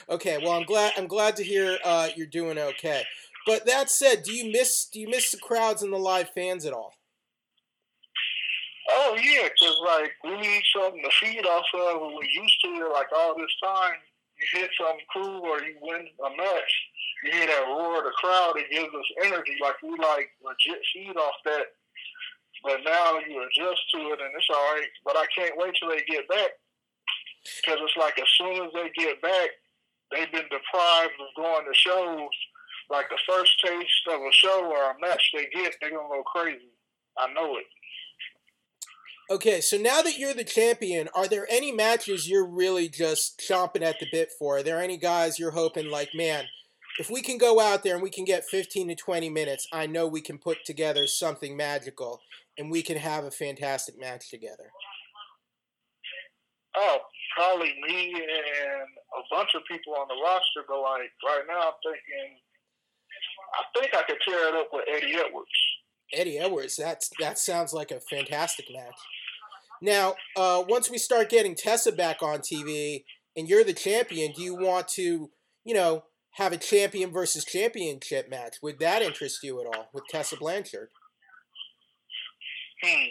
Okay. 0.09 0.35
okay, 0.35 0.37
well, 0.43 0.53
I'm 0.53 0.65
glad 0.65 0.91
I'm 0.97 1.07
glad 1.07 1.37
to 1.37 1.43
hear 1.43 1.77
uh, 1.85 2.09
you're 2.15 2.27
doing 2.27 2.57
okay. 2.57 3.03
But 3.45 3.65
that 3.65 3.89
said, 3.89 4.23
do 4.23 4.33
you 4.33 4.51
miss 4.51 4.85
do 4.85 4.99
you 4.99 5.09
miss 5.09 5.31
the 5.31 5.37
crowds 5.37 5.81
and 5.81 5.93
the 5.93 5.97
live 5.97 6.29
fans 6.31 6.65
at 6.65 6.73
all? 6.73 6.98
Oh 9.09 9.17
yeah, 9.17 9.49
cause 9.59 9.77
like 9.85 10.11
we 10.23 10.37
need 10.37 10.61
something 10.69 11.01
to 11.01 11.09
feed 11.17 11.43
off 11.45 11.65
of. 11.73 12.01
When 12.01 12.13
we 12.19 12.29
used 12.29 12.61
to 12.61 12.67
it, 12.77 12.93
like 12.93 13.07
all 13.15 13.33
this 13.35 13.49
time, 13.63 13.97
you 14.37 14.45
hit 14.53 14.69
something 14.77 15.05
cool 15.11 15.41
or 15.49 15.63
you 15.63 15.73
win 15.81 16.05
a 16.05 16.29
match, 16.37 16.73
you 17.23 17.31
hear 17.31 17.47
that 17.47 17.65
roar 17.65 17.97
of 17.97 18.03
the 18.03 18.11
crowd. 18.11 18.53
It 18.57 18.69
gives 18.69 18.93
us 18.93 19.25
energy. 19.25 19.57
Like 19.59 19.81
we 19.81 19.97
like 19.97 20.29
legit 20.45 20.85
feed 20.93 21.17
off 21.17 21.41
that. 21.45 21.73
But 22.61 22.85
now 22.85 23.17
you 23.25 23.41
adjust 23.41 23.81
to 23.95 23.97
it, 24.13 24.21
and 24.21 24.29
it's 24.37 24.49
all 24.53 24.75
right. 24.75 24.93
But 25.03 25.17
I 25.17 25.25
can't 25.35 25.57
wait 25.57 25.73
till 25.79 25.89
they 25.89 26.05
get 26.05 26.27
back, 26.29 26.51
because 27.65 27.79
it's 27.81 27.97
like 27.97 28.19
as 28.19 28.29
soon 28.37 28.61
as 28.61 28.69
they 28.75 28.91
get 28.93 29.21
back, 29.23 29.49
they've 30.11 30.31
been 30.31 30.49
deprived 30.53 31.17
of 31.17 31.33
going 31.35 31.65
to 31.65 31.73
shows. 31.73 32.29
Like 32.91 33.09
the 33.09 33.17
first 33.27 33.57
taste 33.65 34.05
of 34.11 34.21
a 34.21 34.31
show 34.31 34.65
or 34.69 34.91
a 34.91 34.99
match 34.99 35.31
they 35.33 35.47
get, 35.53 35.73
they're 35.81 35.89
gonna 35.89 36.09
go 36.09 36.23
crazy. 36.23 36.69
I 37.17 37.31
know 37.33 37.57
it. 37.57 37.65
Okay, 39.31 39.61
so 39.61 39.77
now 39.77 40.01
that 40.01 40.17
you're 40.17 40.33
the 40.33 40.43
champion, 40.43 41.07
are 41.13 41.27
there 41.27 41.45
any 41.51 41.71
matches 41.71 42.27
you're 42.27 42.47
really 42.47 42.89
just 42.89 43.39
chomping 43.39 43.83
at 43.83 43.99
the 43.99 44.07
bit 44.11 44.31
for? 44.39 44.57
Are 44.57 44.63
there 44.63 44.81
any 44.81 44.97
guys 44.97 45.37
you're 45.37 45.51
hoping, 45.51 45.91
like, 45.91 46.09
man, 46.15 46.45
if 46.99 47.11
we 47.11 47.21
can 47.21 47.37
go 47.37 47.59
out 47.59 47.83
there 47.83 47.93
and 47.93 48.01
we 48.01 48.09
can 48.09 48.25
get 48.25 48.45
15 48.45 48.87
to 48.87 48.95
20 48.95 49.29
minutes, 49.29 49.67
I 49.71 49.85
know 49.85 50.07
we 50.07 50.21
can 50.21 50.39
put 50.39 50.65
together 50.65 51.05
something 51.05 51.55
magical 51.55 52.21
and 52.57 52.71
we 52.71 52.81
can 52.81 52.97
have 52.97 53.23
a 53.23 53.29
fantastic 53.29 53.99
match 53.99 54.31
together? 54.31 54.71
Oh, 56.75 56.97
probably 57.37 57.75
me 57.87 58.11
and 58.13 58.23
a 58.23 59.21
bunch 59.29 59.49
of 59.55 59.61
people 59.69 59.93
on 59.93 60.07
the 60.07 60.19
roster, 60.23 60.65
but 60.67 60.81
like 60.81 61.11
right 61.23 61.43
now 61.47 61.67
I'm 61.67 61.73
thinking, 61.83 62.39
I 63.53 63.79
think 63.79 63.93
I 63.93 64.03
could 64.03 64.17
tear 64.27 64.49
it 64.49 64.55
up 64.55 64.69
with 64.73 64.85
Eddie 64.87 65.15
Edwards. 65.15 65.49
Eddie 66.11 66.39
Edwards, 66.39 66.75
that's 66.75 67.11
that 67.19 67.37
sounds 67.37 67.73
like 67.73 67.91
a 67.91 67.99
fantastic 67.99 68.65
match. 68.73 68.95
Now, 69.81 70.15
uh, 70.35 70.63
once 70.67 70.89
we 70.89 70.97
start 70.97 71.29
getting 71.29 71.55
Tessa 71.55 71.91
back 71.91 72.21
on 72.21 72.39
TV 72.39 73.03
and 73.35 73.47
you're 73.47 73.63
the 73.63 73.73
champion, 73.73 74.33
do 74.33 74.41
you 74.41 74.55
want 74.55 74.87
to, 74.89 75.29
you 75.63 75.73
know, 75.73 76.03
have 76.31 76.51
a 76.51 76.57
champion 76.57 77.11
versus 77.11 77.45
championship 77.45 78.29
match? 78.29 78.57
Would 78.61 78.79
that 78.79 79.01
interest 79.01 79.43
you 79.43 79.59
at 79.61 79.67
all 79.67 79.89
with 79.93 80.03
Tessa 80.09 80.35
Blanchard? 80.37 80.89
Hmm. 82.83 83.05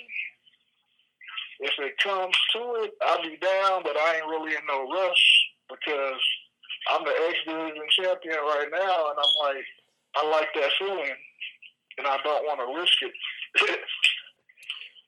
If 1.60 1.72
it 1.78 1.94
comes 2.02 2.34
to 2.54 2.58
it, 2.84 2.92
I'll 3.02 3.22
be 3.22 3.36
down, 3.36 3.82
but 3.82 3.96
I 3.96 4.16
ain't 4.16 4.26
really 4.26 4.54
in 4.54 4.66
no 4.68 4.88
rush 4.88 5.48
because 5.68 6.20
I'm 6.90 7.04
the 7.04 7.10
X 7.28 7.38
Division 7.46 7.82
champion 8.00 8.36
right 8.36 8.68
now, 8.70 9.10
and 9.10 9.18
I'm 9.18 9.54
like, 9.54 9.64
I 10.16 10.30
like 10.30 10.48
that 10.54 10.70
feeling, 10.78 11.16
and 11.98 12.06
I 12.06 12.16
don't 12.22 12.44
want 12.44 12.60
to 12.60 12.80
risk 12.80 13.02
it. 13.02 13.80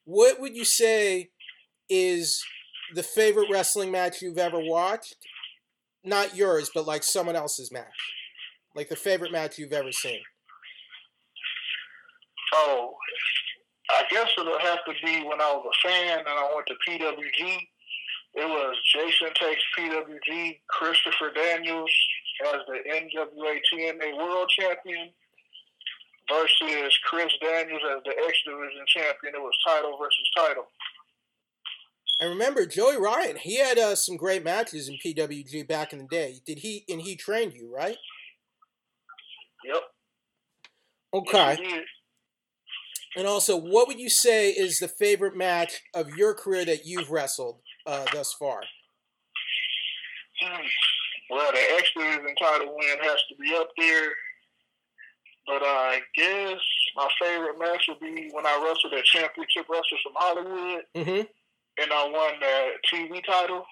what 0.05 0.39
would 0.39 0.55
you 0.55 0.65
say 0.65 1.30
is 1.91 2.41
the 2.95 3.03
favorite 3.03 3.49
wrestling 3.51 3.91
match 3.91 4.21
you've 4.21 4.37
ever 4.37 4.59
watched? 4.59 5.17
Not 6.03 6.35
yours, 6.35 6.71
but 6.73 6.87
like 6.87 7.03
someone 7.03 7.35
else's 7.35 7.71
match. 7.71 8.13
Like 8.73 8.87
the 8.87 8.95
favorite 8.95 9.31
match 9.31 9.59
you've 9.59 9.73
ever 9.73 9.91
seen. 9.91 10.21
Oh, 12.53 12.93
I 13.89 14.03
guess 14.09 14.29
it'll 14.39 14.59
have 14.59 14.79
to 14.85 14.93
be 15.03 15.23
when 15.23 15.41
I 15.41 15.51
was 15.51 15.65
a 15.67 15.87
fan 15.87 16.19
and 16.19 16.27
I 16.27 16.51
went 16.55 16.67
to 16.67 16.75
PWG. 16.87 17.57
It 18.33 18.47
was 18.47 18.75
Jason 18.95 19.33
takes 19.35 19.61
PWG, 19.77 20.59
Christopher 20.69 21.31
Daniels 21.35 21.91
as 22.47 22.61
the 22.67 22.79
NWA 22.89 23.59
TNA 23.71 24.17
World 24.17 24.49
Champion 24.57 25.09
versus 26.29 26.97
Chris 27.03 27.31
Daniels 27.41 27.81
as 27.91 28.03
the 28.05 28.15
X 28.25 28.37
Division 28.45 28.85
Champion. 28.87 29.35
It 29.35 29.41
was 29.41 29.53
title 29.65 29.97
versus 29.97 30.29
title. 30.35 30.67
I 32.21 32.25
remember 32.25 32.67
Joey 32.67 32.97
Ryan. 32.97 33.35
He 33.37 33.57
had 33.57 33.79
uh, 33.79 33.95
some 33.95 34.15
great 34.15 34.43
matches 34.43 34.87
in 34.87 34.97
PWG 35.03 35.67
back 35.67 35.91
in 35.91 35.99
the 35.99 36.07
day. 36.07 36.35
Did 36.45 36.59
he? 36.59 36.85
And 36.87 37.01
he 37.01 37.15
trained 37.15 37.53
you, 37.53 37.73
right? 37.75 37.97
Yep. 39.65 39.81
Okay. 41.13 41.57
Yes, 41.61 41.83
and 43.17 43.27
also, 43.27 43.57
what 43.57 43.87
would 43.87 43.99
you 43.99 44.09
say 44.09 44.51
is 44.51 44.79
the 44.79 44.87
favorite 44.87 45.35
match 45.35 45.81
of 45.93 46.15
your 46.15 46.33
career 46.33 46.63
that 46.63 46.85
you've 46.85 47.09
wrestled 47.09 47.59
uh, 47.85 48.05
thus 48.13 48.33
far? 48.33 48.61
Hmm. 50.41 50.65
Well, 51.29 51.51
the 51.51 51.59
X 51.77 51.89
Division 51.95 52.35
title 52.39 52.75
win 52.77 52.97
has 53.01 53.19
to 53.29 53.35
be 53.39 53.53
up 53.55 53.69
there. 53.77 54.09
But 55.47 55.63
I 55.63 55.99
guess 56.15 56.59
my 56.95 57.09
favorite 57.19 57.57
match 57.59 57.89
would 57.89 57.99
be 57.99 58.29
when 58.31 58.45
I 58.45 58.63
wrestled 58.63 58.93
at 58.93 59.03
Championship 59.05 59.65
Wrestler 59.69 59.97
from 60.03 60.13
Hollywood. 60.15 60.83
Mm-hmm 60.95 61.21
and 61.77 61.91
I 61.91 62.03
won 62.09 62.33
the 62.39 62.71
TV 62.91 63.23
title 63.25 63.65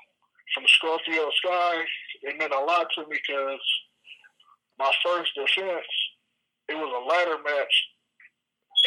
from 0.53 0.63
Scorpio 0.67 1.29
Sky. 1.31 1.83
It 2.23 2.37
meant 2.37 2.53
a 2.53 2.59
lot 2.59 2.87
to 2.95 3.01
me 3.07 3.17
because 3.27 3.59
my 4.77 4.91
first 5.03 5.31
defense 5.35 5.85
it 6.69 6.77
was 6.77 6.93
a 6.93 7.03
ladder 7.09 7.41
match, 7.43 7.75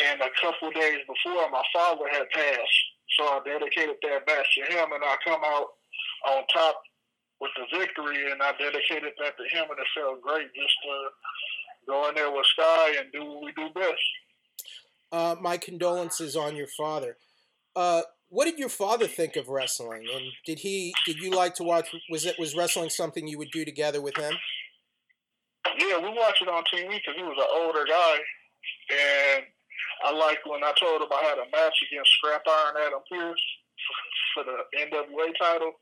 and 0.06 0.20
a 0.20 0.30
couple 0.40 0.70
days 0.70 1.02
before, 1.02 1.50
my 1.50 1.62
father 1.74 2.06
had 2.10 2.30
passed, 2.30 2.78
so 3.18 3.24
I 3.24 3.40
dedicated 3.44 3.96
that 4.02 4.26
match 4.26 4.46
to 4.54 4.72
him, 4.72 4.92
and 4.92 5.02
I 5.04 5.16
come 5.24 5.40
out 5.44 5.66
on 6.28 6.44
top 6.54 6.80
with 7.40 7.50
the 7.58 7.78
victory, 7.78 8.30
and 8.30 8.40
I 8.40 8.52
dedicated 8.52 9.12
that 9.18 9.34
to 9.36 9.44
him, 9.50 9.66
and 9.68 9.78
it 9.78 9.86
felt 9.94 10.22
great 10.22 10.46
just 10.54 10.74
to 10.84 11.08
go 11.88 12.08
in 12.08 12.14
there 12.14 12.30
with 12.30 12.46
Sky 12.46 12.94
and 13.00 13.12
do 13.12 13.24
what 13.24 13.44
we 13.44 13.52
do 13.52 13.68
best. 13.74 14.02
Uh, 15.10 15.34
my 15.40 15.58
condolences 15.58 16.36
on 16.36 16.56
your 16.56 16.68
father. 16.68 17.16
Uh, 17.74 18.02
what 18.32 18.46
did 18.46 18.58
your 18.58 18.70
father 18.70 19.06
think 19.06 19.36
of 19.36 19.50
wrestling? 19.50 20.08
And 20.08 20.24
did 20.46 20.58
he 20.58 20.94
did 21.04 21.18
you 21.18 21.30
like 21.30 21.54
to 21.56 21.62
watch? 21.62 21.94
Was 22.10 22.24
it 22.24 22.38
was 22.38 22.56
wrestling 22.56 22.88
something 22.88 23.28
you 23.28 23.36
would 23.36 23.50
do 23.52 23.62
together 23.62 24.00
with 24.00 24.16
him? 24.16 24.32
Yeah, 25.76 25.98
we 25.98 26.08
watched 26.16 26.40
it 26.40 26.48
on 26.48 26.64
TV 26.72 26.88
because 26.88 27.14
he 27.14 27.22
was 27.22 27.36
an 27.36 27.52
older 27.52 27.84
guy, 27.84 28.16
and 28.88 29.44
I 30.04 30.16
liked 30.16 30.48
when 30.48 30.64
I 30.64 30.72
told 30.80 31.02
him 31.02 31.12
I 31.12 31.22
had 31.28 31.38
a 31.44 31.46
match 31.52 31.76
against 31.84 32.10
Scrap 32.12 32.40
Iron 32.48 32.80
Adam 32.80 33.04
Pearce 33.12 33.44
for 34.34 34.44
the 34.44 34.64
NWA 34.80 35.28
title, 35.38 35.72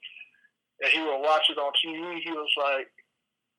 and 0.83 0.91
he 0.91 1.01
would 1.01 1.23
watch 1.23 1.47
it 1.51 1.57
on 1.57 1.71
TV. 1.79 2.19
He 2.19 2.33
was 2.33 2.51
like, 2.59 2.91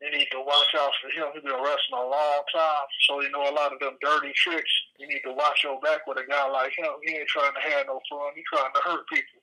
you 0.01 0.11
need 0.11 0.27
to 0.31 0.43
watch 0.43 0.75
out 0.75 0.91
for 0.99 1.07
him. 1.15 1.31
He's 1.33 1.43
been 1.43 1.63
wrestling 1.63 1.95
a 1.95 2.11
long 2.11 2.43
time, 2.53 2.87
so 3.07 3.21
you 3.21 3.31
know 3.31 3.47
a 3.47 3.55
lot 3.55 3.71
of 3.71 3.79
them 3.79 3.95
dirty 4.03 4.33
tricks. 4.35 4.71
You 5.01 5.07
need 5.07 5.21
to 5.25 5.33
watch 5.33 5.63
your 5.63 5.79
back 5.81 6.05
with 6.05 6.19
a 6.19 6.27
guy 6.29 6.47
like 6.49 6.71
him. 6.77 6.91
He 7.03 7.15
ain't 7.15 7.27
trying 7.27 7.53
to 7.53 7.69
have 7.71 7.87
no 7.87 7.99
fun. 8.09 8.31
He 8.35 8.43
trying 8.53 8.71
to 8.73 8.81
hurt 8.81 9.07
people. 9.11 9.41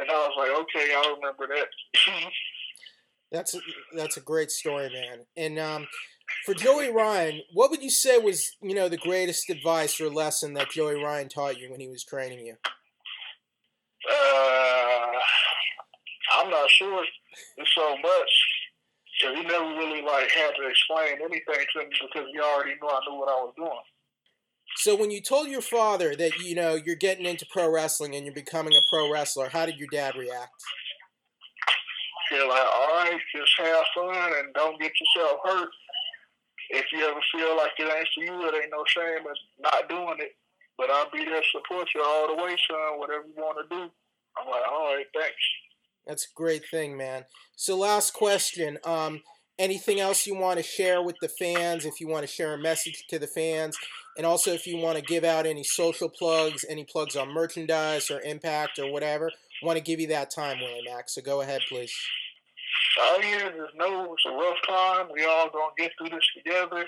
And 0.00 0.10
I 0.10 0.14
was 0.14 0.32
like, 0.38 0.50
okay, 0.50 0.94
I 0.94 1.14
remember 1.14 1.46
that. 1.54 1.68
that's 3.32 3.54
a, 3.54 3.58
that's 3.94 4.16
a 4.16 4.20
great 4.20 4.50
story, 4.50 4.90
man. 4.90 5.26
And 5.36 5.58
um, 5.58 5.86
for 6.46 6.54
Joey 6.54 6.90
Ryan, 6.90 7.42
what 7.52 7.70
would 7.70 7.82
you 7.82 7.90
say 7.90 8.18
was 8.18 8.56
you 8.62 8.74
know 8.74 8.88
the 8.88 8.96
greatest 8.96 9.50
advice 9.50 10.00
or 10.00 10.08
lesson 10.08 10.54
that 10.54 10.70
Joey 10.70 11.02
Ryan 11.02 11.28
taught 11.28 11.60
you 11.60 11.70
when 11.70 11.80
he 11.80 11.88
was 11.88 12.04
training 12.04 12.46
you? 12.46 12.54
Uh, 14.10 15.18
I'm 16.40 16.50
not 16.50 16.70
sure. 16.70 17.04
There's 17.56 17.72
so 17.74 17.96
much 17.98 18.30
so 19.20 19.34
he 19.34 19.42
never 19.42 19.66
really 19.74 20.02
like 20.02 20.30
had 20.30 20.54
to 20.54 20.68
explain 20.68 21.18
anything 21.18 21.42
to 21.72 21.78
me 21.80 21.86
because 21.90 22.28
he 22.32 22.38
already 22.38 22.78
knew 22.80 22.88
I 22.88 23.00
knew 23.08 23.18
what 23.18 23.28
I 23.28 23.42
was 23.42 23.52
doing. 23.56 23.86
So 24.78 24.94
when 24.94 25.10
you 25.10 25.20
told 25.20 25.48
your 25.48 25.60
father 25.60 26.14
that 26.14 26.38
you 26.38 26.54
know 26.54 26.76
you're 26.76 26.94
getting 26.94 27.26
into 27.26 27.44
pro 27.50 27.68
wrestling 27.68 28.14
and 28.14 28.24
you're 28.24 28.34
becoming 28.34 28.76
a 28.76 28.80
pro 28.88 29.12
wrestler, 29.12 29.48
how 29.48 29.66
did 29.66 29.76
your 29.76 29.88
dad 29.90 30.14
react? 30.14 30.52
He's 32.30 32.38
like, 32.42 32.50
all 32.50 32.88
right, 32.88 33.18
just 33.34 33.52
have 33.58 33.84
fun 33.92 34.32
and 34.38 34.54
don't 34.54 34.80
get 34.80 34.92
yourself 35.00 35.40
hurt. 35.44 35.68
If 36.70 36.84
you 36.92 37.00
ever 37.00 37.18
feel 37.34 37.56
like 37.56 37.72
it 37.78 37.90
ain't 37.90 38.08
for 38.14 38.24
you, 38.24 38.48
it 38.48 38.54
ain't 38.54 38.70
no 38.70 38.84
shame 38.86 39.26
in 39.26 39.62
not 39.62 39.88
doing 39.88 40.16
it. 40.18 40.32
But 40.76 40.90
I'll 40.90 41.10
be 41.10 41.24
there 41.24 41.40
to 41.40 41.46
support 41.50 41.88
you 41.92 42.02
all 42.04 42.28
the 42.28 42.40
way, 42.40 42.56
son. 42.70 43.00
Whatever 43.00 43.24
you 43.26 43.42
want 43.42 43.58
to 43.68 43.76
do. 43.76 43.82
I'm 44.40 44.48
like, 44.48 44.62
all 44.70 44.94
right, 44.94 45.06
thanks. 45.12 45.34
That's 46.06 46.24
a 46.24 46.34
great 46.36 46.62
thing, 46.70 46.96
man. 46.96 47.24
So, 47.56 47.76
last 47.76 48.12
question. 48.12 48.78
Um, 48.84 49.22
anything 49.58 49.98
else 49.98 50.26
you 50.26 50.36
want 50.36 50.58
to 50.58 50.62
share 50.62 51.02
with 51.02 51.16
the 51.20 51.28
fans? 51.28 51.84
If 51.84 52.00
you 52.00 52.06
want 52.06 52.26
to 52.26 52.32
share 52.32 52.54
a 52.54 52.58
message 52.58 53.04
to 53.08 53.18
the 53.18 53.26
fans, 53.26 53.76
and 54.18 54.26
also 54.26 54.52
if 54.52 54.66
you 54.66 54.76
want 54.76 54.98
to 54.98 55.02
give 55.02 55.22
out 55.24 55.46
any 55.46 55.62
social 55.62 56.08
plugs, 56.08 56.64
any 56.68 56.84
plugs 56.84 57.16
on 57.16 57.32
merchandise 57.32 58.10
or 58.10 58.20
Impact 58.20 58.78
or 58.80 58.92
whatever, 58.92 59.30
want 59.62 59.78
to 59.78 59.82
give 59.82 60.00
you 60.00 60.08
that 60.08 60.30
time, 60.30 60.58
Willie 60.58 60.82
Mack. 60.84 61.08
So 61.08 61.22
go 61.22 61.40
ahead, 61.40 61.60
please. 61.68 61.94
Oh 62.98 63.20
yeah, 63.22 63.48
there's 63.54 63.70
no, 63.76 64.12
it's 64.12 64.26
a 64.26 64.32
rough 64.32 64.58
time. 64.68 65.06
We 65.14 65.24
all 65.24 65.48
gonna 65.50 65.72
get 65.78 65.92
through 65.96 66.10
this 66.10 66.28
together. 66.36 66.84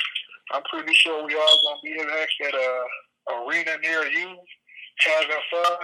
I'm 0.53 0.63
pretty 0.65 0.93
sure 0.93 1.25
we 1.25 1.37
all 1.37 1.61
gonna 1.63 1.81
be 1.85 1.97
back 2.05 2.29
at 2.47 2.55
a 2.55 2.85
arena 3.47 3.79
near 3.81 4.05
you, 4.11 4.37
having 4.99 5.45
fun, 5.53 5.79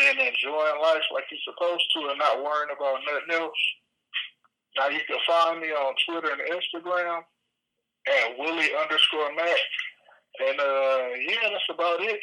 and 0.00 0.18
enjoying 0.18 0.82
life 0.82 1.02
like 1.12 1.24
you're 1.30 1.52
supposed 1.52 1.84
to 1.96 2.10
and 2.10 2.18
not 2.18 2.38
worrying 2.38 2.70
about 2.76 3.00
nothing 3.06 3.42
else. 3.42 3.62
Now 4.76 4.88
you 4.88 5.00
can 5.06 5.18
find 5.26 5.60
me 5.60 5.68
on 5.68 5.94
Twitter 6.06 6.30
and 6.30 6.42
Instagram 6.42 7.22
at 8.06 8.38
Willie 8.38 8.70
underscore 8.80 9.34
Mack. 9.34 9.58
And 10.40 10.60
uh, 10.60 11.08
yeah, 11.26 11.50
that's 11.50 11.64
about 11.72 12.00
it. 12.00 12.20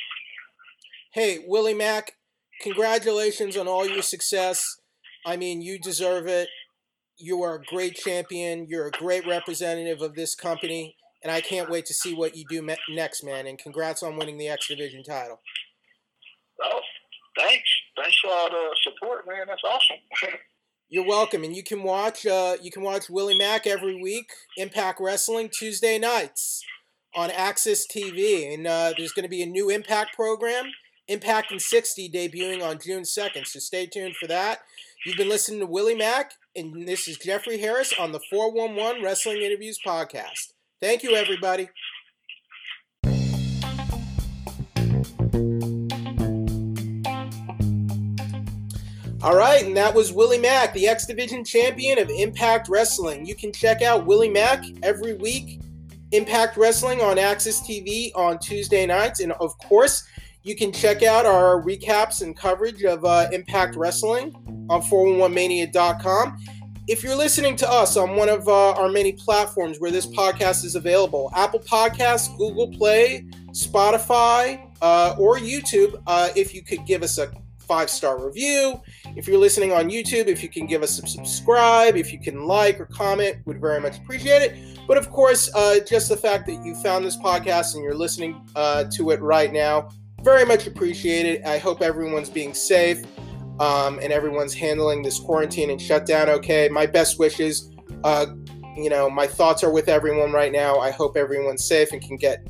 Hey, 1.14 1.40
Willie 1.48 1.74
Mack, 1.74 2.14
congratulations 2.62 3.58
on 3.58 3.68
all 3.68 3.88
your 3.88 4.02
success. 4.02 4.66
I 5.26 5.38
mean, 5.38 5.62
you 5.62 5.80
deserve 5.80 6.28
it. 6.28 6.50
You 7.18 7.42
are 7.44 7.56
a 7.56 7.64
great 7.64 7.96
champion. 7.96 8.68
You're 8.70 8.88
a 8.88 8.92
great 8.92 9.26
representative 9.26 10.02
of 10.02 10.16
this 10.16 10.36
company. 10.36 10.96
And 11.24 11.32
I 11.32 11.42
can't 11.42 11.70
wait 11.70 11.86
to 11.88 11.94
see 11.94 12.14
what 12.14 12.36
you 12.36 12.46
do 12.50 12.68
next, 12.90 13.24
man. 13.24 13.48
And 13.48 13.58
congrats 13.58 14.04
on 14.04 14.18
winning 14.18 14.38
the 14.38 14.50
X 14.50 14.68
Division 14.68 15.04
title. 15.04 15.40
Oh, 16.62 16.80
thanks. 17.38 17.70
Thanks 17.98 18.18
for 18.20 18.30
all 18.30 18.50
the 18.50 18.76
support, 18.84 19.26
man. 19.28 19.46
That's 19.48 19.64
awesome. 19.64 19.98
You're 20.90 21.08
welcome, 21.08 21.44
and 21.44 21.56
you 21.56 21.64
can 21.64 21.82
watch 21.82 22.28
uh, 22.28 22.58
you 22.62 22.70
can 22.70 22.84
watch 22.84 23.10
Willie 23.10 23.38
Mack 23.38 23.66
every 23.66 24.00
week. 24.00 24.28
Impact 24.56 25.00
Wrestling 25.02 25.50
Tuesday 25.50 25.98
nights 25.98 26.64
on 27.16 27.30
AXS 27.30 27.84
TV, 27.90 28.54
and 28.54 28.68
uh, 28.68 28.94
there's 28.98 29.12
going 29.12 29.24
to 29.24 29.30
be 29.30 29.42
a 29.42 29.48
new 29.48 29.70
Impact 29.70 30.16
program, 30.16 30.66
Impact 31.08 31.52
in 31.52 31.60
60, 31.60 32.10
debuting 32.10 32.64
on 32.64 32.80
June 32.80 33.04
2nd. 33.04 33.48
So 33.48 33.60
stay 33.60 33.86
tuned 33.86 34.16
for 34.16 34.28
that. 34.28 34.60
You've 35.06 35.18
been 35.18 35.30
listening 35.30 35.60
to 35.60 35.66
Willie 35.66 35.96
Mack, 35.96 36.34
and 36.56 36.88
this 36.88 37.08
is 37.08 37.18
Jeffrey 37.18 37.60
Harris 37.60 37.94
on 37.98 38.12
the 38.12 38.20
411 38.30 39.04
Wrestling 39.04 39.42
Interviews 39.42 39.80
podcast. 39.86 40.54
Thank 40.82 41.04
you, 41.04 41.16
everybody. 41.16 41.70
All 49.26 49.36
right, 49.36 49.66
and 49.66 49.76
that 49.76 49.96
was 49.96 50.14
Willie 50.14 50.38
Mack, 50.38 50.74
the 50.74 50.88
X 50.88 51.08
Division 51.08 51.44
champion 51.44 51.98
of 51.98 52.12
Impact 52.12 52.70
Wrestling. 52.70 53.26
You 53.26 53.34
can 53.34 53.52
check 53.52 53.82
out 53.82 54.06
Willie 54.06 54.30
Mack 54.30 54.64
every 54.84 55.16
week, 55.16 55.62
Impact 56.16 56.58
Wrestling 56.58 57.02
on 57.02 57.18
AXS 57.18 57.62
TV 57.64 58.12
on 58.16 58.40
Tuesday 58.40 58.86
nights. 58.86 59.20
And 59.20 59.32
of 59.34 59.58
course, 59.58 60.08
you 60.44 60.56
can 60.56 60.72
check 60.72 61.04
out 61.04 61.26
our 61.26 61.62
recaps 61.62 62.22
and 62.22 62.36
coverage 62.38 62.84
of 62.84 63.04
uh, 63.04 63.28
Impact 63.32 63.76
Wrestling 63.76 64.34
on 64.70 64.82
411mania.com. 64.82 66.38
If 66.88 67.04
you're 67.04 67.16
listening 67.16 67.56
to 67.58 67.70
us 67.70 67.98
on 67.98 68.16
one 68.16 68.30
of 68.30 68.48
uh, 68.48 68.74
our 68.74 68.90
many 68.90 69.12
platforms 69.12 69.80
where 69.80 69.90
this 69.90 70.06
podcast 70.06 70.64
is 70.64 70.76
available 70.76 71.32
Apple 71.36 71.60
Podcasts, 71.60 72.36
Google 72.38 72.72
Play, 72.72 73.26
Spotify, 73.52 74.70
uh, 74.82 75.16
or 75.18 75.38
YouTube, 75.38 76.02
uh, 76.06 76.30
if 76.36 76.54
you 76.54 76.62
could 76.62 76.86
give 76.86 77.02
us 77.02 77.18
a 77.18 77.32
five 77.66 77.90
star 77.90 78.24
review. 78.24 78.82
If 79.16 79.28
you're 79.28 79.38
listening 79.38 79.72
on 79.72 79.90
YouTube, 79.90 80.28
if 80.28 80.42
you 80.44 80.50
can 80.50 80.68
give 80.68 80.84
us 80.84 81.00
a 81.02 81.08
subscribe, 81.08 81.96
if 81.96 82.12
you 82.14 82.20
can 82.20 82.46
like 82.46 82.80
or 82.80 82.86
comment, 82.86 83.38
would 83.46 83.60
very 83.60 83.82
much 83.82 83.98
appreciate 83.98 84.42
it. 84.42 84.80
But 84.88 84.98
of 84.98 85.10
course, 85.10 85.50
uh, 85.56 85.80
just 85.80 86.10
the 86.10 86.18
fact 86.18 86.46
that 86.48 86.64
you 86.64 86.76
found 86.76 87.06
this 87.06 87.18
podcast 87.18 87.76
and 87.76 87.84
you're 87.84 87.96
listening 87.96 88.42
uh, 88.56 88.86
to 88.92 89.12
it 89.12 89.22
right 89.22 89.52
now, 89.52 89.90
very 90.22 90.46
much 90.46 90.68
appreciated. 90.68 91.44
I 91.44 91.58
hope 91.58 91.82
everyone's 91.82 92.30
being 92.30 92.54
safe 92.54 93.04
um, 93.60 94.00
and 94.00 94.12
everyone's 94.12 94.54
handling 94.54 95.02
this 95.02 95.20
quarantine 95.20 95.70
and 95.70 95.82
shutdown 95.82 96.30
okay. 96.30 96.70
My 96.70 96.86
best 96.86 97.20
wishes. 97.20 97.72
Uh, 98.04 98.28
you 98.76 98.90
know, 98.90 99.10
my 99.10 99.26
thoughts 99.26 99.64
are 99.64 99.72
with 99.72 99.88
everyone 99.88 100.34
right 100.34 100.52
now. 100.52 100.80
I 100.80 100.92
hope 100.92 101.16
everyone's 101.16 101.64
safe 101.64 101.94
and 101.94 102.02
can 102.02 102.18
get 102.18 102.46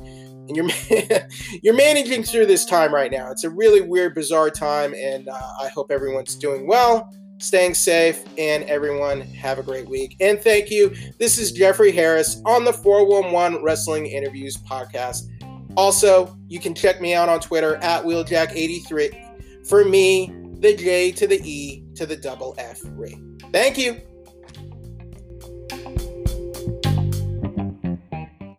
and 0.48 0.56
you're 0.56 0.68
you're 1.62 1.74
managing 1.74 2.22
through 2.22 2.46
this 2.46 2.64
time 2.64 2.94
right 2.94 3.10
now. 3.10 3.30
It's 3.30 3.44
a 3.44 3.50
really 3.50 3.80
weird, 3.80 4.14
bizarre 4.14 4.50
time, 4.50 4.94
and 4.94 5.28
uh, 5.28 5.52
I 5.60 5.68
hope 5.68 5.90
everyone's 5.90 6.34
doing 6.36 6.66
well, 6.66 7.12
staying 7.38 7.74
safe, 7.74 8.22
and 8.38 8.64
everyone 8.64 9.20
have 9.20 9.58
a 9.58 9.62
great 9.62 9.88
week. 9.88 10.16
And 10.20 10.40
thank 10.40 10.70
you. 10.70 10.94
This 11.18 11.38
is 11.38 11.52
Jeffrey 11.52 11.92
Harris 11.92 12.40
on 12.44 12.64
the 12.64 12.72
411 12.72 13.62
Wrestling 13.62 14.06
Interviews 14.06 14.56
podcast. 14.56 15.28
Also, 15.76 16.36
you 16.48 16.58
can 16.58 16.74
check 16.74 17.00
me 17.00 17.14
out 17.14 17.28
on 17.28 17.40
Twitter 17.40 17.76
at 17.76 18.02
Wheeljack83. 18.04 19.66
For 19.66 19.84
me, 19.84 20.32
the 20.60 20.74
J 20.74 21.12
to 21.12 21.26
the 21.26 21.40
E 21.44 21.84
to 21.96 22.06
the 22.06 22.16
double 22.16 22.54
F 22.58 22.80
ring. 22.84 23.38
Thank 23.52 23.76
you. 23.78 24.00